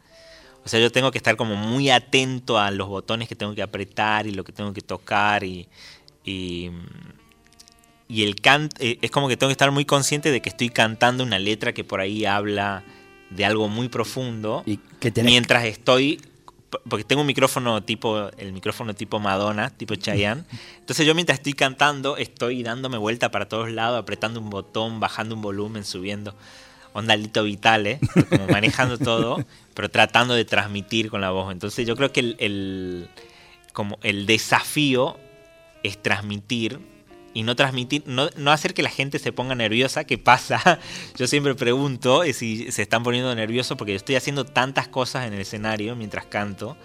O 0.64 0.68
sea, 0.68 0.80
yo 0.80 0.90
tengo 0.90 1.10
que 1.10 1.18
estar 1.18 1.36
como 1.36 1.56
muy 1.56 1.90
atento 1.90 2.58
a 2.58 2.70
los 2.70 2.88
botones 2.88 3.28
que 3.28 3.34
tengo 3.34 3.54
que 3.54 3.62
apretar 3.62 4.26
y 4.26 4.32
lo 4.32 4.44
que 4.44 4.52
tengo 4.52 4.72
que 4.72 4.80
tocar 4.80 5.44
y, 5.44 5.68
y, 6.24 6.70
el 8.08 8.36
canto, 8.36 8.76
eh, 8.80 8.98
es 9.02 9.10
como 9.10 9.28
que 9.28 9.36
tengo 9.36 9.48
que 9.48 9.52
estar 9.52 9.70
muy 9.70 9.84
consciente 9.84 10.30
de 10.30 10.40
que 10.40 10.48
estoy 10.48 10.70
cantando 10.70 11.22
una 11.22 11.38
letra 11.38 11.74
que 11.74 11.84
por 11.84 12.00
ahí 12.00 12.24
habla 12.24 12.82
de 13.30 13.44
algo 13.44 13.68
muy 13.68 13.88
profundo 13.88 14.62
y 14.64 14.78
mientras 15.22 15.64
estoy 15.64 16.20
porque 16.88 17.04
tengo 17.04 17.20
un 17.20 17.26
micrófono 17.26 17.82
tipo 17.82 18.30
el 18.36 18.52
micrófono 18.52 18.94
tipo 18.94 19.20
Madonna, 19.20 19.70
tipo 19.70 19.94
Chayanne. 19.94 20.44
Entonces 20.78 21.06
yo 21.06 21.14
mientras 21.14 21.38
estoy 21.38 21.52
cantando 21.52 22.16
estoy 22.16 22.62
dándome 22.62 22.98
vuelta 22.98 23.30
para 23.30 23.48
todos 23.48 23.70
lados, 23.70 24.00
apretando 24.00 24.40
un 24.40 24.50
botón, 24.50 25.00
bajando 25.00 25.34
un 25.34 25.42
volumen, 25.42 25.84
subiendo 25.84 26.34
onda 26.94 27.16
Lito 27.16 27.42
Vitale, 27.42 27.98
como 28.30 28.46
manejando 28.46 28.96
todo, 28.96 29.44
pero 29.74 29.90
tratando 29.90 30.34
de 30.34 30.44
transmitir 30.44 31.10
con 31.10 31.20
la 31.20 31.30
voz. 31.30 31.52
Entonces 31.52 31.86
yo 31.86 31.96
creo 31.96 32.12
que 32.12 32.20
el, 32.38 33.08
como 33.72 33.98
el 34.02 34.26
desafío 34.26 35.18
es 35.82 36.00
transmitir 36.00 36.80
y 37.34 37.42
no 37.42 37.56
transmitir, 37.56 38.04
no, 38.06 38.30
no, 38.36 38.52
hacer 38.52 38.74
que 38.74 38.82
la 38.84 38.90
gente 38.90 39.18
se 39.18 39.32
ponga 39.32 39.56
nerviosa, 39.56 40.04
¿qué 40.04 40.18
pasa? 40.18 40.78
Yo 41.16 41.26
siempre 41.26 41.56
pregunto 41.56 42.22
si 42.32 42.70
se 42.70 42.82
están 42.82 43.02
poniendo 43.02 43.34
nerviosos 43.34 43.76
porque 43.76 43.92
yo 43.92 43.96
estoy 43.96 44.14
haciendo 44.14 44.44
tantas 44.44 44.86
cosas 44.86 45.26
en 45.26 45.34
el 45.34 45.40
escenario 45.40 45.96
mientras 45.96 46.26
canto 46.26 46.76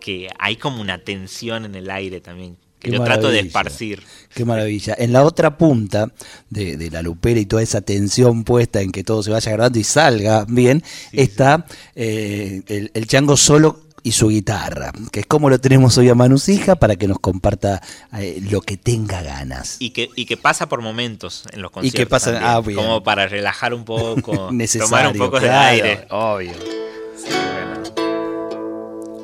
que 0.00 0.30
hay 0.40 0.56
como 0.56 0.80
una 0.80 0.98
tensión 0.98 1.64
en 1.64 1.76
el 1.76 1.90
aire 1.90 2.20
también 2.20 2.58
yo 2.90 3.02
trato 3.02 3.30
de 3.30 3.40
esparcir. 3.40 4.02
Qué 4.34 4.44
maravilla. 4.44 4.94
En 4.98 5.12
la 5.12 5.22
otra 5.24 5.56
punta 5.56 6.12
de, 6.50 6.90
la 6.90 7.02
lupera 7.02 7.38
y 7.40 7.46
toda 7.46 7.62
esa 7.62 7.80
tensión 7.80 8.44
puesta 8.44 8.80
en 8.80 8.90
que 8.90 9.04
todo 9.04 9.22
se 9.22 9.30
vaya 9.30 9.52
grabando 9.52 9.78
y 9.78 9.84
salga 9.84 10.44
bien, 10.48 10.82
está 11.12 11.66
eh, 11.94 12.62
el, 12.66 13.06
chango 13.06 13.36
solo 13.36 13.80
y 14.02 14.12
su 14.12 14.28
guitarra, 14.28 14.92
que 15.10 15.20
es 15.20 15.26
como 15.26 15.48
lo 15.48 15.58
tenemos 15.58 15.96
hoy 15.96 16.10
a 16.10 16.14
Manusija 16.14 16.76
para 16.76 16.96
que 16.96 17.08
nos 17.08 17.18
comparta 17.20 17.80
eh, 18.18 18.42
lo 18.50 18.60
que 18.60 18.76
tenga 18.76 19.22
ganas. 19.22 19.76
Y 19.78 19.90
que, 19.90 20.10
y 20.14 20.26
que 20.26 20.36
pasa 20.36 20.68
por 20.68 20.82
momentos 20.82 21.44
en 21.52 21.62
los 21.62 21.70
conciertos. 21.70 22.00
Y 22.00 22.04
que 22.04 22.06
pasa, 22.06 22.38
ah, 22.42 22.62
como 22.62 23.02
para 23.02 23.26
relajar 23.26 23.72
un 23.72 23.84
poco, 23.84 24.50
tomar 24.78 25.08
un 25.08 25.16
poco 25.16 25.40
de 25.40 25.50
aire. 25.50 26.06
Obvio. 26.10 26.52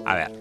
A 0.07 0.15
ver. 0.15 0.40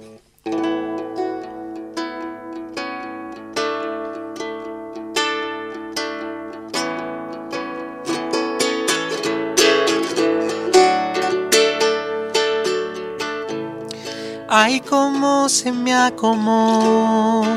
Ay, 14.51 14.81
cómo 14.81 15.47
se 15.47 15.71
me 15.71 15.93
acomoda 15.93 17.47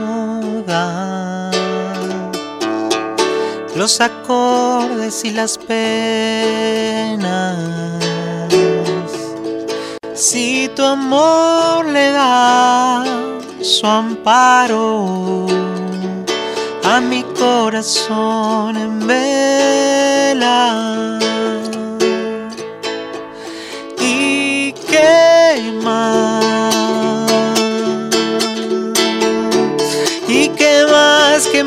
los 3.74 3.98
acordes 4.02 5.24
y 5.24 5.30
las 5.30 5.56
penas. 5.56 7.56
Si 10.14 10.68
tu 10.76 10.84
amor 10.84 11.86
le 11.86 12.10
da 12.10 13.02
su 13.62 13.86
amparo 13.86 15.46
a 16.84 17.00
mi 17.00 17.22
corazón 17.22 18.76
en 18.76 19.06
vela. 19.06 21.21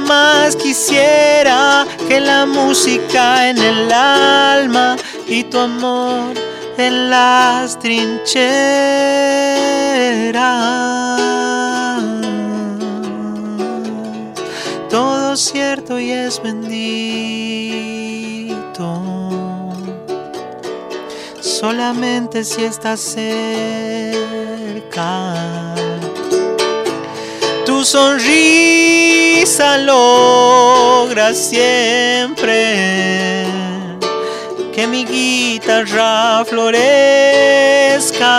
Más? 0.05 0.55
quisiera 0.55 1.85
que 2.07 2.19
la 2.19 2.45
música 2.45 3.49
en 3.49 3.57
el 3.57 3.91
alma 3.91 4.95
y 5.27 5.43
tu 5.43 5.59
amor 5.59 6.33
en 6.77 7.09
las 7.09 7.79
trincheras. 7.79 8.35
Todo 14.89 15.35
cierto 15.35 15.99
y 15.99 16.11
es 16.11 16.41
bendito. 16.41 16.75
Solamente 21.41 22.43
si 22.43 22.63
estás 22.63 22.99
cerca 22.99 23.25
tu 27.75 27.83
sonrisa 27.83 29.69
logra 29.79 31.33
siempre 31.33 32.55
que 34.73 34.87
mi 34.87 35.03
guitarra 35.03 36.45
florezca. 36.45 38.33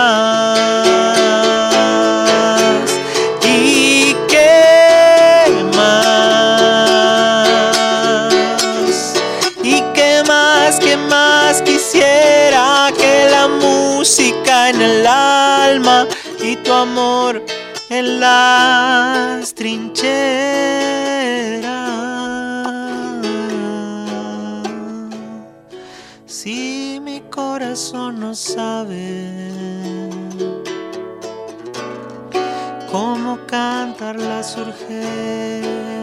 ¿Y 3.43 4.17
qué 4.27 5.53
más? 5.77 6.97
¿Y 9.63 9.83
qué 9.97 10.23
más, 10.27 10.79
qué 10.81 10.97
más 10.97 11.61
quisiera 11.61 12.91
que 12.97 13.29
la 13.31 13.49
música 13.49 14.71
en 14.71 14.81
el 14.81 15.07
alma 15.07 16.07
y 16.41 16.57
tu 16.57 16.73
amor? 16.73 17.43
En 17.99 18.21
las 18.21 19.55
trincheras. 19.55 20.07
Si 26.27 27.01
mi 27.03 27.21
corazón 27.31 28.21
no 28.21 28.35
sabe 28.35 29.31
cómo 32.93 33.39
cantar 33.47 34.17
las 34.17 34.57
urgencias, 34.59 36.03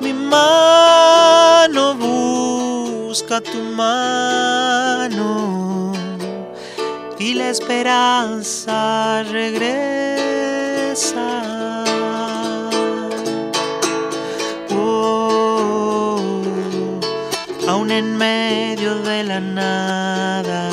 mi 0.00 0.12
mano 0.12 1.94
busca 1.96 3.40
tu 3.40 3.58
mano 3.76 5.32
y 7.22 7.34
la 7.34 7.50
esperanza 7.50 9.22
regresa. 9.22 9.84
Oh, 14.76 16.42
aún 17.68 17.92
en 17.92 18.16
medio 18.16 18.96
de 19.02 19.22
la 19.22 19.38
nada. 19.38 20.68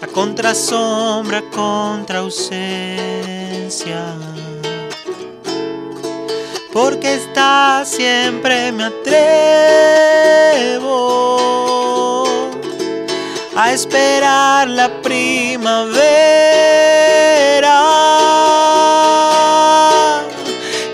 La 0.00 0.06
contrasombra 0.06 1.42
contra 1.50 2.20
ausencia. 2.20 4.04
Porque 6.72 7.14
está 7.14 7.82
siempre 7.84 8.70
me 8.70 8.84
atrevo 8.84 10.22
a 13.54 13.72
esperar 13.72 14.68
la 14.68 14.88
primavera. 15.02 15.82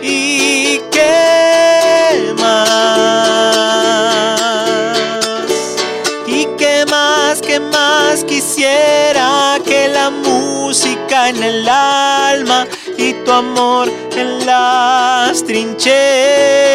¿Y 0.03 0.81
qué 0.91 2.35
más? 2.39 2.69
¿Y 6.27 6.47
qué 6.59 6.85
más, 6.91 7.41
qué 7.41 7.61
más 7.61 8.25
quisiera 8.25 9.59
que 9.65 9.89
la 9.89 10.11
música 10.11 11.29
en 11.29 11.43
el 11.43 11.69
alma 11.69 12.67
y 12.97 13.13
tu 13.25 13.31
amor 13.31 13.89
en 14.17 14.47
las 14.47 15.45
trincheras? 15.45 16.68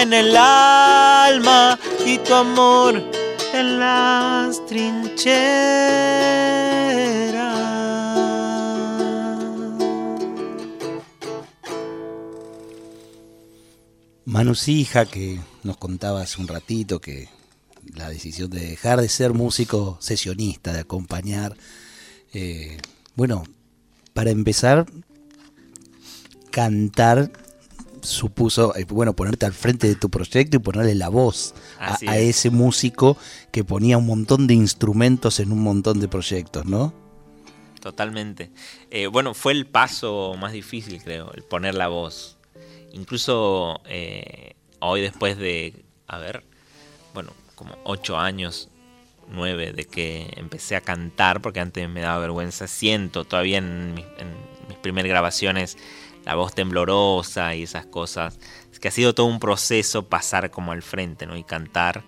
En 0.00 0.14
el 0.14 0.34
alma 0.34 1.78
y 2.06 2.16
tu 2.18 2.32
amor 2.32 3.02
en 3.52 3.78
las 3.78 4.64
trincheras? 4.64 5.10
Manusija, 14.24 15.04
que 15.04 15.38
nos 15.64 15.76
contaba 15.76 16.22
hace 16.22 16.40
un 16.40 16.48
ratito 16.48 17.00
que 17.00 17.28
la 17.94 18.08
decisión 18.08 18.48
de 18.48 18.60
dejar 18.60 19.02
de 19.02 19.08
ser 19.08 19.34
músico 19.34 19.98
sesionista, 20.00 20.72
de 20.72 20.80
acompañar. 20.80 21.56
Eh, 22.32 22.78
bueno, 23.16 23.44
para 24.14 24.30
empezar, 24.30 24.86
cantar 26.50 27.32
supuso, 28.02 28.74
eh, 28.76 28.84
bueno, 28.84 29.14
ponerte 29.14 29.46
al 29.46 29.52
frente 29.52 29.86
de 29.86 29.94
tu 29.94 30.10
proyecto 30.10 30.56
y 30.56 30.60
ponerle 30.60 30.94
la 30.94 31.08
voz 31.08 31.54
a, 31.78 32.18
ese 32.18 32.50
músico 32.50 33.16
que 33.50 33.64
ponía 33.64 33.98
un 33.98 34.06
montón 34.06 34.46
de 34.46 34.54
instrumentos 34.54 35.40
en 35.40 35.52
un 35.52 35.62
montón 35.62 36.00
de 36.00 36.08
proyectos, 36.08 36.66
¿no? 36.66 36.92
Totalmente. 37.80 38.50
Eh, 38.90 39.06
bueno, 39.06 39.34
fue 39.34 39.52
el 39.52 39.66
paso 39.66 40.34
más 40.38 40.52
difícil, 40.52 41.02
creo, 41.02 41.32
el 41.32 41.42
poner 41.42 41.74
la 41.74 41.88
voz. 41.88 42.36
Incluso 42.92 43.80
hoy 44.80 45.00
después 45.00 45.38
de, 45.38 45.84
a 46.06 46.18
ver, 46.18 46.44
bueno, 47.14 47.32
como 47.54 47.76
ocho 47.84 48.18
años, 48.18 48.68
nueve, 49.30 49.72
de 49.72 49.84
que 49.84 50.32
empecé 50.36 50.76
a 50.76 50.80
cantar, 50.80 51.40
porque 51.40 51.60
antes 51.60 51.88
me 51.88 52.00
daba 52.00 52.18
vergüenza. 52.18 52.66
Siento 52.66 53.24
todavía 53.24 53.58
en, 53.58 53.94
mis 53.94 54.78
primeras 54.82 55.08
grabaciones 55.08 55.76
la 56.24 56.34
voz 56.34 56.54
temblorosa 56.54 57.54
y 57.54 57.62
esas 57.62 57.86
cosas. 57.86 58.38
Es 58.72 58.78
que 58.78 58.88
ha 58.88 58.90
sido 58.90 59.14
todo 59.14 59.26
un 59.26 59.40
proceso 59.40 60.08
pasar 60.08 60.50
como 60.50 60.72
al 60.72 60.82
frente, 60.82 61.26
¿no? 61.26 61.36
Y 61.36 61.44
cantar 61.44 62.04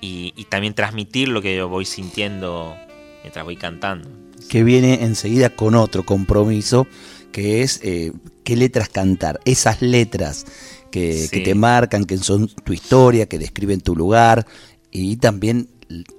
y, 0.00 0.32
también 0.48 0.74
transmitir 0.74 1.28
lo 1.28 1.40
que 1.40 1.56
yo 1.56 1.68
voy 1.68 1.84
sintiendo 1.84 2.76
mientras 3.22 3.44
voy 3.44 3.56
cantando. 3.56 4.10
Que 4.48 4.64
viene 4.64 5.04
enseguida 5.04 5.50
con 5.50 5.76
otro 5.76 6.04
compromiso, 6.04 6.86
que 7.30 7.62
es 7.62 7.80
eh, 7.82 8.12
qué 8.42 8.56
letras 8.56 8.88
cantar. 8.88 9.40
Esas 9.44 9.80
letras 9.80 10.44
que, 10.90 11.28
que, 11.30 11.40
te 11.40 11.54
marcan, 11.54 12.04
que 12.04 12.18
son 12.18 12.48
tu 12.48 12.72
historia, 12.72 13.26
que 13.26 13.38
describen 13.38 13.80
tu 13.80 13.94
lugar, 13.94 14.44
y 14.90 15.16
también 15.16 15.68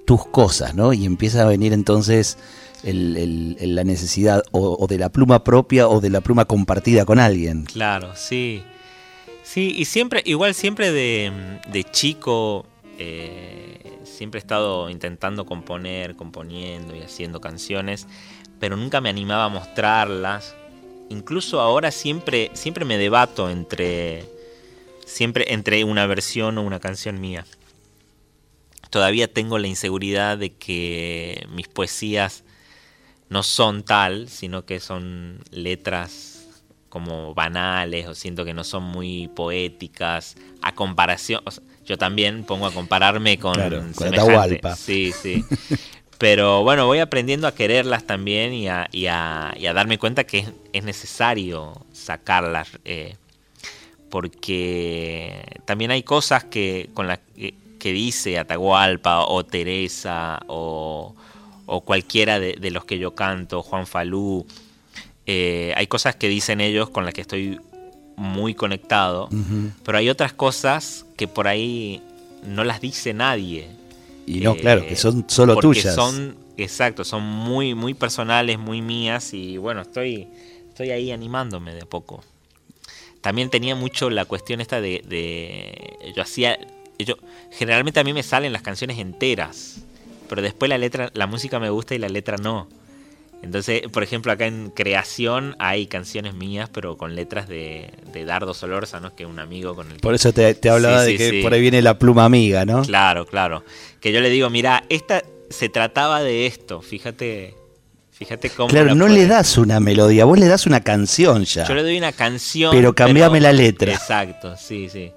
tus 0.04 0.26
cosas, 0.26 0.74
¿no? 0.74 0.92
Y 0.92 1.04
empieza 1.04 1.42
a 1.42 1.46
venir 1.46 1.72
entonces 1.72 2.38
la 2.92 3.84
necesidad 3.84 4.42
o, 4.52 4.86
de 4.86 4.98
la 4.98 5.08
pluma 5.08 5.44
propia 5.44 5.88
o 5.88 6.00
de 6.00 6.10
la 6.10 6.20
pluma 6.20 6.44
compartida 6.44 7.04
con 7.04 7.18
alguien. 7.18 7.64
Claro, 7.64 8.14
sí. 8.14 8.62
Sí, 9.42 9.74
y 9.76 9.84
siempre, 9.84 10.22
igual 10.24 10.54
siempre 10.54 10.92
de, 10.92 11.86
chico, 11.90 12.66
eh, 12.98 13.98
siempre 14.04 14.38
he 14.38 14.42
estado 14.42 14.88
intentando 14.90 15.44
componer, 15.44 16.16
componiendo 16.16 16.94
y 16.96 17.00
haciendo 17.00 17.40
canciones, 17.40 18.06
pero 18.58 18.76
nunca 18.76 19.00
me 19.00 19.08
animaba 19.10 19.44
a 19.44 19.48
mostrarlas. 19.48 20.54
Incluso 21.10 21.60
ahora 21.60 21.90
siempre, 21.90 22.50
siempre 22.54 22.84
me 22.84 22.96
debato 22.96 23.50
entre, 23.50 24.24
siempre 25.04 25.52
entre 25.52 25.84
una 25.84 26.06
versión 26.06 26.56
o 26.58 26.62
una 26.62 26.80
canción 26.80 27.20
mía 27.20 27.44
todavía 28.94 29.26
tengo 29.26 29.58
la 29.58 29.66
inseguridad 29.66 30.38
de 30.38 30.52
que 30.52 31.48
mis 31.50 31.66
poesías 31.66 32.44
no 33.34 33.42
son 33.42 33.82
tal, 33.82 34.28
sino 34.28 34.64
que 34.64 34.78
son 34.78 35.40
letras 35.50 36.46
como 36.88 37.34
banales 37.34 38.06
o 38.06 38.14
siento 38.14 38.44
que 38.44 38.54
no 38.54 38.62
son 38.62 38.84
muy 38.84 39.26
poéticas 39.26 40.36
a 40.62 40.72
comparación. 40.76 41.42
yo 41.84 41.98
también 41.98 42.44
pongo 42.44 42.66
a 42.66 42.70
compararme 42.72 43.36
con, 43.40 43.54
claro, 43.54 43.82
con 43.96 44.76
Sí, 44.76 45.10
sí. 45.12 45.44
Pero 46.18 46.62
bueno, 46.62 46.86
voy 46.86 47.00
aprendiendo 47.00 47.48
a 47.48 47.54
quererlas 47.56 48.04
también 48.04 48.54
y 48.54 48.68
a, 48.68 48.88
darme 49.74 49.98
cuenta 49.98 50.22
que 50.22 50.46
es, 50.72 50.84
necesario 50.84 51.84
sacarlas. 51.92 52.68
Eh, 52.84 53.16
porque 54.10 55.60
también 55.64 55.90
hay 55.90 56.04
cosas 56.04 56.44
que 56.44 56.88
con 56.94 57.08
las 57.08 57.18
que 57.18 57.54
que 57.84 57.92
dice 57.92 58.38
Atahualpa 58.38 59.26
o 59.26 59.44
Teresa 59.44 60.40
o, 60.46 61.14
cualquiera 61.66 62.38
de, 62.40 62.70
los 62.70 62.84
que 62.84 62.98
yo 62.98 63.14
canto, 63.14 63.62
Juan 63.62 63.86
Falú, 63.86 64.46
Eh, 65.26 65.72
hay 65.76 65.86
cosas 65.86 66.16
que 66.16 66.28
dicen 66.28 66.60
ellos 66.60 66.90
con 66.90 67.06
las 67.06 67.14
que 67.14 67.22
estoy 67.22 67.58
muy 68.16 68.54
conectado, 68.54 69.28
pero 69.82 69.98
hay 69.98 70.10
otras 70.10 70.32
cosas 70.34 71.06
que 71.16 71.26
por 71.26 71.48
ahí 71.48 72.02
no 72.46 72.62
las 72.62 72.80
dice 72.80 73.14
nadie. 73.14 73.68
Y 74.26 74.40
no, 74.40 74.54
claro, 74.54 74.86
que 74.86 74.96
son 74.96 75.24
solo 75.28 75.56
tuyas. 75.56 75.94
Son, 75.94 76.36
exacto, 76.56 77.04
son 77.04 77.22
muy, 77.22 77.74
muy 77.74 77.94
personales, 77.94 78.58
muy 78.58 78.82
mías 78.82 79.32
y 79.32 79.56
bueno, 79.56 79.80
estoy, 79.82 80.28
estoy 80.68 80.90
ahí 80.90 81.10
animándome 81.10 81.74
de 81.74 81.86
poco. 81.86 82.22
También 83.20 83.48
tenía 83.48 83.74
mucho 83.74 84.10
la 84.10 84.26
cuestión 84.26 84.60
esta 84.60 84.82
de, 84.82 85.02
de 85.08 86.12
yo 86.14 86.22
hacía, 86.22 86.58
yo, 86.98 87.16
generalmente 87.50 87.98
a 87.98 88.04
mí 88.04 88.12
me 88.12 88.22
salen 88.22 88.52
las 88.52 88.60
canciones 88.60 88.98
enteras, 88.98 89.78
pero 90.34 90.42
después 90.42 90.68
la 90.68 90.78
letra, 90.78 91.12
la 91.14 91.28
música 91.28 91.60
me 91.60 91.70
gusta 91.70 91.94
y 91.94 91.98
la 91.98 92.08
letra 92.08 92.36
no. 92.38 92.66
Entonces, 93.40 93.82
por 93.92 94.02
ejemplo, 94.02 94.32
acá 94.32 94.46
en 94.46 94.70
Creación 94.70 95.54
hay 95.60 95.86
canciones 95.86 96.34
mías, 96.34 96.68
pero 96.72 96.96
con 96.96 97.14
letras 97.14 97.46
de, 97.46 97.92
Dardo 98.26 98.52
Solórzano, 98.52 99.14
que 99.14 99.22
es 99.22 99.28
un 99.28 99.38
amigo 99.38 99.76
con 99.76 99.92
el 99.92 99.98
Por 99.98 100.12
eso 100.12 100.32
te, 100.32 100.58
hablaba 100.68 101.04
de 101.04 101.16
que 101.16 101.40
por 101.40 101.54
ahí 101.54 101.60
viene 101.60 101.82
la 101.82 102.00
pluma 102.00 102.24
amiga, 102.24 102.64
¿no? 102.64 102.82
Claro, 102.82 103.26
claro. 103.26 103.62
Que 104.00 104.10
yo 104.10 104.20
le 104.20 104.28
digo, 104.28 104.50
mira, 104.50 104.82
esta 104.88 105.22
se 105.50 105.68
trataba 105.68 106.20
de 106.20 106.46
esto, 106.46 106.82
fíjate. 106.82 107.54
Fíjate 108.10 108.50
cómo. 108.50 108.68
Claro, 108.70 108.96
no 108.96 109.06
le 109.06 109.28
das 109.28 109.56
una 109.56 109.78
melodía, 109.78 110.24
vos 110.24 110.38
le 110.38 110.48
das 110.48 110.66
una 110.66 110.80
canción 110.80 111.44
ya. 111.44 111.64
Yo 111.64 111.74
le 111.74 111.84
doy 111.84 111.96
una 111.96 112.12
canción. 112.12 112.72
Pero 112.74 112.92
cambiame 112.92 113.40
la 113.40 113.52
letra. 113.52 113.92
Exacto, 113.92 114.56
sí, 114.56 114.88
sí. 114.88 115.12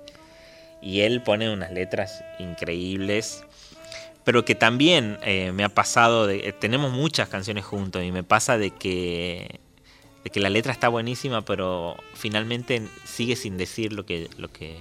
Y 0.80 1.01
él 1.01 1.24
pone 1.24 1.51
unas 1.51 1.72
letras 1.72 2.24
increíbles 2.38 3.43
pero 4.28 4.43
que 4.43 4.55
también 4.55 5.17
eh, 5.23 5.53
me 5.53 5.63
ha 5.63 5.69
pasado, 5.69 6.28
de, 6.28 6.49
eh, 6.49 6.51
tenemos 6.51 6.91
muchas 6.91 7.30
canciones 7.30 7.63
juntos 7.63 8.03
y 8.03 8.11
me 8.11 8.23
pasa 8.23 8.57
de 8.57 8.71
que, 8.71 9.61
de 10.25 10.30
que 10.30 10.41
la 10.41 10.49
letra 10.49 10.73
está 10.73 10.89
buenísima, 10.89 11.45
pero 11.45 11.95
finalmente 12.13 12.86
sigue 13.05 13.38
sin 13.38 13.57
decir 13.57 13.93
lo 13.93 14.05
que, 14.05 14.30
lo 14.38 14.51
que, 14.51 14.75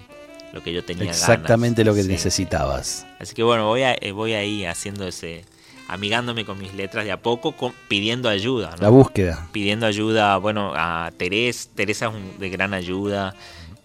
lo 0.53 0.65
que 0.65 0.73
yo 0.73 0.85
tenía 0.85 1.09
Exactamente 1.09 1.85
lo 1.85 1.95
que 1.95 2.03
necesitabas. 2.03 3.07
Así 3.21 3.37
que 3.37 3.45
bueno, 3.45 3.67
voy, 3.67 3.85
a, 3.85 3.95
eh, 3.95 4.11
voy 4.11 4.33
ahí 4.33 4.65
haciendo 4.65 5.07
ese, 5.07 5.45
amigándome 5.87 6.45
con 6.45 6.59
mis 6.59 6.75
letras 6.75 7.05
de 7.05 7.13
a 7.13 7.23
poco, 7.23 7.55
pidiendo 7.87 8.29
ayuda. 8.29 8.75
La 8.81 8.89
búsqueda. 8.89 9.47
Pidiendo 9.53 9.87
ayuda, 9.87 10.39
bueno, 10.39 10.73
a 10.75 11.13
Teresa, 11.17 11.69
Teresa 11.73 12.07
es 12.07 12.41
de 12.41 12.51
gran 12.51 12.75
ayuda. 12.75 13.37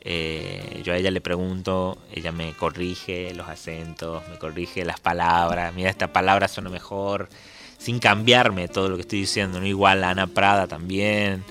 Eh, 0.04 0.82
yo 0.84 0.93
a 0.93 0.97
ella 0.97 1.12
le 1.12 1.22
pregunto, 1.22 1.97
ella 2.12 2.32
me 2.32 2.54
corrige 2.54 3.34
los 3.36 3.47
acentos, 3.47 4.24
me 4.30 4.39
corrige 4.39 4.84
las 4.84 4.99
palabras, 4.99 5.74
mira, 5.76 5.91
esta 5.91 6.12
palabra 6.12 6.47
suena 6.47 6.72
mejor, 6.72 7.30
sin 7.78 7.99
cambiarme 7.99 8.68
todo 8.68 8.89
lo 8.89 8.95
que 8.95 9.02
estoy 9.02 9.20
diciendo, 9.20 9.60
¿no? 9.60 9.68
Igual 9.68 10.04
Ana 10.04 10.26
Prada 10.26 10.66
también, 10.66 11.43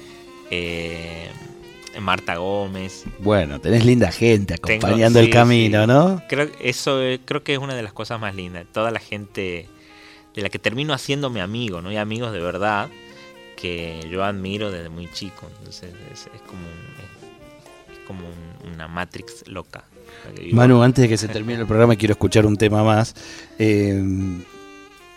eh, 0.51 1.31
Marta 2.01 2.37
Gómez. 2.37 3.05
Bueno, 3.21 3.61
tenés 3.61 3.85
linda 3.85 4.11
gente 4.11 4.55
acompañando 4.55 5.21
el 5.21 5.31
camino, 5.31 5.87
¿no? 5.87 6.23
Creo, 6.29 6.51
eso 6.61 7.03
eh, 7.03 7.21
creo 7.25 7.45
que 7.45 7.53
es 7.53 7.59
una 7.61 7.77
de 7.77 7.83
las 7.85 7.93
cosas 7.93 8.21
más 8.21 8.35
lindas, 8.35 8.67
toda 8.73 8.91
la 8.91 9.01
gente 9.01 9.69
de 10.35 10.43
la 10.43 10.49
que 10.49 10.59
termino 10.59 10.93
haciéndome 10.93 11.41
amigo, 11.41 11.83
¿no? 11.83 11.93
Y 11.93 11.97
amigos 11.97 12.33
de 12.33 12.41
verdad 12.41 12.89
que 13.57 14.01
yo 14.11 14.25
admiro 14.25 14.71
desde 14.71 14.89
muy 14.89 15.09
chico, 15.13 15.47
entonces 15.59 15.93
es, 16.13 16.29
como 16.47 16.63
como 18.11 18.27
una 18.75 18.89
Matrix 18.89 19.47
loca. 19.47 19.85
Manu, 20.51 20.83
antes 20.83 21.03
de 21.03 21.09
que 21.09 21.17
se 21.17 21.29
termine 21.29 21.61
el 21.61 21.67
programa, 21.69 21.95
quiero 21.95 22.11
escuchar 22.11 22.45
un 22.45 22.57
tema 22.57 22.83
más. 22.83 23.15
Eh, 23.57 24.03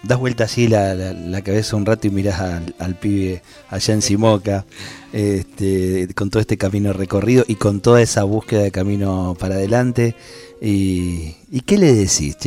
das 0.03 0.19
vuelta 0.19 0.43
así 0.43 0.67
la, 0.67 1.41
cabeza 1.43 1.75
un 1.75 1.87
rato 1.87 2.05
y 2.05 2.11
mirás 2.11 2.39
al, 2.39 2.95
pibe 2.99 3.41
allá 3.69 3.93
en 3.95 4.03
Simoca, 4.03 4.65
este, 5.11 6.07
con 6.13 6.29
todo 6.29 6.39
este 6.39 6.55
camino 6.57 6.93
recorrido 6.93 7.43
y 7.47 7.55
con 7.55 7.81
toda 7.81 7.99
esa 7.99 8.25
búsqueda 8.25 8.61
de 8.61 8.71
camino 8.71 9.35
para 9.39 9.55
adelante. 9.55 10.15
¿Y, 10.61 11.61
qué 11.65 11.79
le 11.79 11.95
decís? 11.95 12.37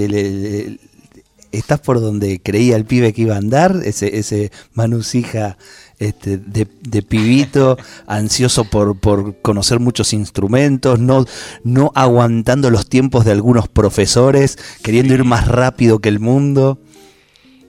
¿Estás 1.50 1.80
por 1.80 2.00
donde 2.00 2.40
creía 2.40 2.76
el 2.76 2.84
pibe 2.84 3.12
que 3.12 3.22
iba 3.22 3.34
a 3.34 3.38
andar? 3.38 3.80
Ese, 3.84 4.16
ese 4.16 4.52
Manusija 4.74 5.58
este, 5.98 6.36
de, 6.36 7.02
pibito, 7.02 7.78
ansioso 8.06 8.64
por, 8.64 9.00
conocer 9.40 9.80
muchos 9.80 10.12
instrumentos, 10.12 10.98
no, 10.98 11.24
no 11.64 11.90
aguantando 11.94 12.70
los 12.70 12.88
tiempos 12.88 13.24
de 13.24 13.32
algunos 13.32 13.68
profesores, 13.68 14.58
queriendo 14.82 15.14
ir 15.14 15.24
más 15.24 15.48
rápido 15.48 16.00
que 16.00 16.10
el 16.10 16.20
mundo. 16.20 16.78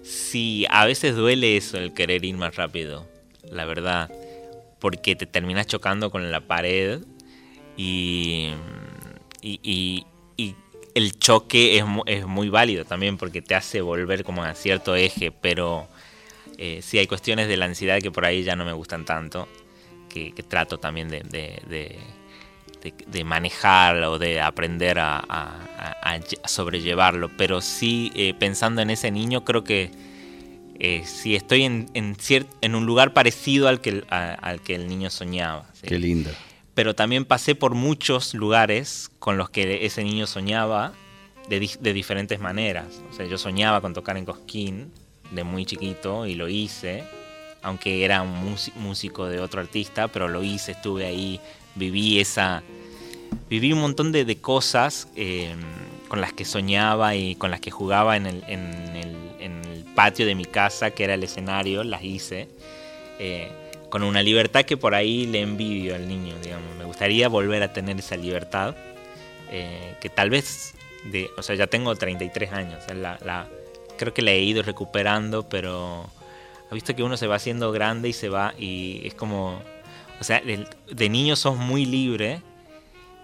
Sí, 0.03 0.65
a 0.69 0.85
veces 0.85 1.15
duele 1.15 1.55
eso, 1.55 1.77
el 1.77 1.93
querer 1.93 2.25
ir 2.25 2.35
más 2.35 2.55
rápido, 2.57 3.07
la 3.49 3.65
verdad, 3.65 4.11
porque 4.79 5.15
te 5.15 5.25
terminas 5.25 5.67
chocando 5.67 6.11
con 6.11 6.29
la 6.31 6.41
pared 6.41 6.99
y, 7.77 8.51
y, 9.41 10.05
el 10.95 11.19
choque 11.19 11.77
es, 11.77 11.85
es 12.07 12.25
muy 12.25 12.49
válido 12.49 12.83
también 12.83 13.17
porque 13.17 13.43
te 13.43 13.53
hace 13.53 13.81
volver 13.81 14.23
como 14.23 14.43
a 14.43 14.55
cierto 14.55 14.95
eje, 14.95 15.31
pero 15.31 15.87
eh, 16.57 16.81
sí 16.81 16.97
hay 16.97 17.05
cuestiones 17.05 17.47
de 17.47 17.55
la 17.55 17.65
ansiedad 17.65 17.99
que 18.01 18.09
por 18.09 18.25
ahí 18.25 18.43
ya 18.43 18.55
no 18.55 18.65
me 18.65 18.73
gustan 18.73 19.05
tanto, 19.05 19.47
que, 20.09 20.33
trato 20.47 20.79
también 20.79 21.07
de, 21.09 21.21
de, 23.05 23.23
manejar 23.23 24.01
o 24.03 24.17
de 24.17 24.41
aprender 24.41 24.97
a, 24.99 25.59
sobrellevarlo. 26.45 27.29
Pero 27.37 27.61
sí, 27.61 28.11
eh, 28.15 28.33
pensando 28.33 28.81
en 28.81 28.89
ese 28.89 29.11
niño, 29.11 29.45
creo 29.45 29.63
que 29.63 29.91
eh, 30.79 31.03
si 31.05 31.35
estoy 31.35 31.63
en, 31.63 31.91
en, 31.93 32.75
un 32.75 32.85
lugar 32.87 33.13
parecido 33.13 33.67
al 33.67 33.79
que, 33.79 34.03
al 34.09 34.61
que 34.61 34.73
el 34.73 34.87
niño 34.87 35.11
soñaba. 35.11 35.69
Qué 35.83 35.99
lindo. 35.99 36.31
Pero 36.73 36.95
también 36.95 37.25
pasé 37.25 37.53
por 37.53 37.75
muchos 37.75 38.33
lugares 38.33 39.11
con 39.19 39.37
los 39.37 39.51
que 39.51 39.85
ese 39.85 40.03
niño 40.03 40.25
soñaba 40.25 40.93
de, 41.49 41.69
de 41.79 41.93
diferentes 41.93 42.39
maneras. 42.39 42.87
O 43.11 43.13
sea, 43.13 43.27
yo 43.27 43.37
soñaba 43.37 43.81
con 43.81 43.93
tocar 43.93 44.17
en 44.17 44.25
Cosquín, 44.25 44.91
de 45.31 45.43
muy 45.43 45.65
chiquito 45.65 46.25
y 46.25 46.35
lo 46.35 46.47
hice, 46.47 47.03
aunque 47.61 48.05
era 48.05 48.21
un 48.21 48.55
músico 48.75 49.27
de 49.27 49.39
otro 49.39 49.61
artista, 49.61 50.07
pero 50.07 50.27
lo 50.27 50.43
hice, 50.43 50.71
estuve 50.73 51.05
ahí, 51.05 51.39
viví 51.75 52.19
esa... 52.19 52.63
Viví 53.49 53.73
un 53.73 53.79
montón 53.79 54.13
de, 54.13 54.37
cosas 54.37 55.09
em, 55.15 55.59
con 56.07 56.21
las 56.21 56.31
que 56.31 56.45
soñaba 56.45 57.15
y 57.15 57.35
con 57.35 57.51
las 57.51 57.59
que 57.59 57.71
jugaba 57.71 58.15
en 58.15 58.25
el, 58.25 58.41
patio 59.95 60.27
de 60.27 60.35
mi 60.35 60.45
casa, 60.45 60.91
que 60.91 61.03
era 61.03 61.15
el 61.15 61.23
escenario, 61.23 61.83
las 61.83 62.03
hice. 62.03 62.47
Eh, 63.17 63.49
con 63.89 64.03
una 64.03 64.21
libertad 64.21 64.63
que 64.63 64.77
por 64.77 64.95
ahí 64.95 65.25
le 65.25 65.41
envidio 65.41 65.95
al 65.95 66.07
niño, 66.07 66.35
digamos. 66.41 66.75
Me 66.77 66.85
gustaría 66.85 67.27
volver 67.29 67.63
a 67.63 67.73
tener 67.73 67.97
esa 67.97 68.15
libertad, 68.15 68.75
eh, 69.51 69.95
que 70.01 70.09
tal 70.09 70.29
vez, 70.29 70.73
de, 71.05 71.29
o 71.37 71.41
sea, 71.41 71.55
ya 71.55 71.67
tengo 71.67 71.95
33 71.95 72.51
años, 72.51 72.83
la, 72.93 73.47
creo 73.97 74.13
que 74.13 74.21
la 74.21 74.31
he 74.31 74.41
ido 74.41 74.63
recuperando, 74.63 75.49
pero 75.49 76.09
he 76.71 76.73
visto 76.73 76.95
que 76.95 77.03
uno 77.03 77.17
se 77.17 77.27
va 77.27 77.35
haciendo 77.35 77.71
grande 77.71 78.09
y 78.09 78.13
se 78.13 78.29
va 78.29 78.53
y 78.57 79.01
es 79.05 79.13
como, 79.13 79.61
o 80.19 80.23
sea, 80.23 80.41
de, 80.41 81.09
niño 81.09 81.35
sos 81.35 81.57
muy 81.57 81.85
libre 81.85 82.41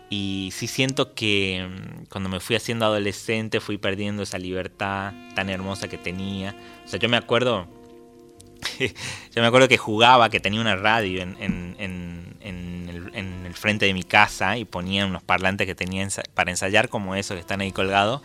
y 0.10 0.50
sí 0.54 0.68
siento 0.68 1.14
que 1.14 1.68
mm, 1.68 2.06
cuando 2.10 2.30
me 2.30 2.40
fui 2.40 2.56
haciendo 2.56 2.86
adolescente 2.86 3.60
fui 3.60 3.78
perdiendo 3.78 4.24
esa 4.24 4.38
libertad 4.38 5.14
tan 5.36 5.50
hermosa 5.50 5.88
que 5.88 5.98
tenía. 5.98 6.56
O 6.86 6.88
sea, 6.88 7.00
yo 7.00 7.10
me 7.10 7.18
acuerdo, 7.18 7.68
yo 8.80 9.42
me 9.42 9.48
acuerdo 9.48 9.68
que 9.68 9.78
jugaba, 9.78 10.30
que 10.30 10.40
tenía 10.40 10.62
una 10.62 10.76
radio 10.76 11.22
en, 11.22 11.38
en 11.40 11.76
el, 13.14 13.54
frente 13.54 13.86
de 13.86 13.94
mi 13.94 14.04
casa 14.04 14.58
y 14.58 14.66
ponía 14.66 15.06
unos 15.06 15.24
parlantes 15.24 15.68
que 15.68 15.76
tenía 15.76 16.08
para 16.34 16.52
ensayar 16.52 16.90
como 16.90 17.16
esos 17.16 17.36
que 17.36 17.40
están 17.40 17.62
ahí 17.62 17.72
colgados 17.72 18.22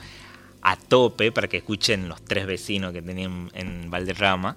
a 0.63 0.77
tope 0.77 1.33
para 1.33 1.49
que 1.49 1.59
escuchen 1.59 2.09
los 2.09 2.23
tres 2.23 2.47
vecinos 2.47 2.93
que 2.93 3.03
tenían 3.03 3.51
en 3.55 3.91
Valderrama. 3.91 4.57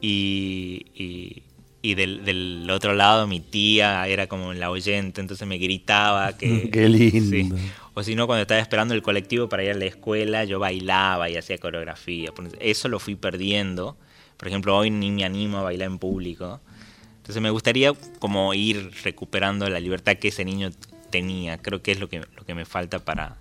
Y, 0.00 1.42
y, 1.82 1.94
del, 1.94 2.68
otro 2.70 2.94
lado 2.94 3.26
mi 3.26 3.40
tía 3.40 4.06
era 4.08 4.26
como 4.26 4.52
la 4.54 4.70
oyente, 4.70 5.20
entonces 5.20 5.46
me 5.46 5.58
gritaba 5.58 6.36
que... 6.38 6.70
Qué 6.70 6.88
lindo. 6.88 7.56
O 7.94 8.02
si 8.02 8.14
no, 8.16 8.26
cuando 8.26 8.42
estaba 8.42 8.60
esperando 8.60 8.94
el 8.94 9.02
colectivo 9.02 9.48
para 9.48 9.62
ir 9.62 9.70
a 9.70 9.74
la 9.74 9.84
escuela, 9.84 10.44
yo 10.44 10.58
bailaba 10.58 11.30
y 11.30 11.36
hacía 11.36 11.58
coreografía. 11.58 12.32
Eso 12.58 12.88
lo 12.88 12.98
fui 12.98 13.14
perdiendo. 13.14 13.96
Por 14.36 14.48
ejemplo, 14.48 14.76
hoy 14.76 14.90
ni 14.90 15.10
me 15.10 15.24
animo 15.24 15.58
a 15.58 15.62
bailar 15.62 15.86
en 15.86 15.98
público. 15.98 16.60
Entonces 17.18 17.40
me 17.40 17.50
gustaría 17.50 17.92
como 18.18 18.52
ir 18.52 18.90
recuperando 19.04 19.68
la 19.70 19.80
libertad 19.80 20.16
que 20.16 20.28
ese 20.28 20.44
niño 20.44 20.70
tenía. 21.10 21.58
Creo 21.58 21.82
que 21.82 21.92
es 21.92 22.00
lo 22.00 22.08
que, 22.08 22.18
lo 22.18 22.44
que 22.44 22.54
me 22.54 22.64
falta 22.64 22.98
para, 22.98 23.38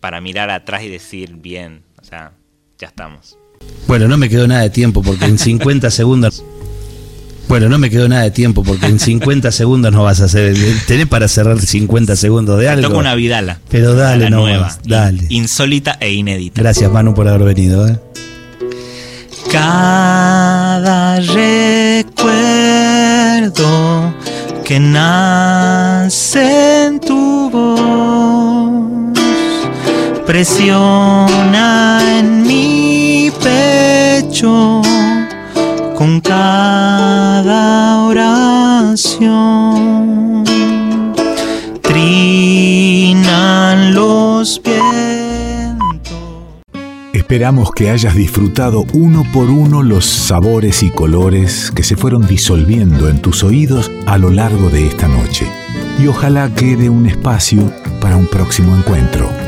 para 0.00 0.20
mirar 0.20 0.50
atrás 0.50 0.82
y 0.82 0.88
decir, 0.88 1.34
bien, 1.36 1.82
o 2.00 2.04
sea, 2.04 2.32
ya 2.78 2.88
estamos. 2.88 3.36
Bueno, 3.86 4.08
no 4.08 4.16
me 4.18 4.28
quedó 4.28 4.46
nada 4.46 4.62
de 4.62 4.70
tiempo 4.70 5.02
porque 5.02 5.24
en 5.24 5.38
50 5.38 5.90
segundos... 5.90 6.44
Bueno, 7.48 7.70
no 7.70 7.78
me 7.78 7.88
quedó 7.88 8.08
nada 8.08 8.24
de 8.24 8.30
tiempo 8.30 8.62
porque 8.62 8.86
en 8.86 9.00
50 9.00 9.50
segundos 9.52 9.90
no 9.90 10.02
vas 10.02 10.20
a 10.20 10.26
hacer. 10.26 10.54
Tenés 10.86 11.06
para 11.06 11.28
cerrar 11.28 11.58
50 11.58 12.14
segundos 12.14 12.60
de 12.60 12.68
algo. 12.68 12.88
Toca 12.88 12.98
una 12.98 13.14
vidala. 13.14 13.58
Pero 13.70 13.94
dale, 13.94 14.28
no 14.28 14.40
nueva. 14.40 14.76
Dale. 14.84 15.24
Insólita 15.30 15.96
e 15.98 16.12
inédita. 16.12 16.60
Gracias, 16.60 16.92
Manu, 16.92 17.14
por 17.14 17.26
haber 17.26 17.54
venido. 17.54 17.88
¿eh? 17.88 17.98
Cada 19.50 21.20
recuerdo 21.20 22.48
recuerdo 23.48 24.14
que 24.64 24.80
nace 24.80 26.42
en 26.86 27.00
tu 27.00 27.50
voz, 27.50 28.57
presiona 30.28 32.18
en 32.18 32.42
mi 32.42 33.32
pecho 33.42 34.82
con 35.96 36.20
cada 36.20 38.02
oración. 38.02 39.24
Trinan 41.80 43.94
los 43.94 44.58
pies 44.58 44.82
Esperamos 47.14 47.70
que 47.72 47.88
hayas 47.88 48.14
disfrutado 48.14 48.84
uno 48.92 49.24
por 49.32 49.48
uno 49.48 49.82
los 49.82 50.04
sabores 50.04 50.82
y 50.82 50.90
colores 50.90 51.72
que 51.74 51.82
se 51.82 51.96
fueron 51.96 52.26
disolviendo 52.26 53.08
en 53.08 53.22
tus 53.22 53.44
oídos 53.44 53.90
a 54.04 54.18
lo 54.18 54.30
largo 54.30 54.68
de 54.68 54.88
esta 54.88 55.08
noche. 55.08 55.46
Y 55.98 56.06
ojalá 56.06 56.54
quede 56.54 56.90
un 56.90 57.06
espacio 57.06 57.72
para 58.02 58.18
un 58.18 58.26
próximo 58.26 58.76
encuentro. 58.76 59.47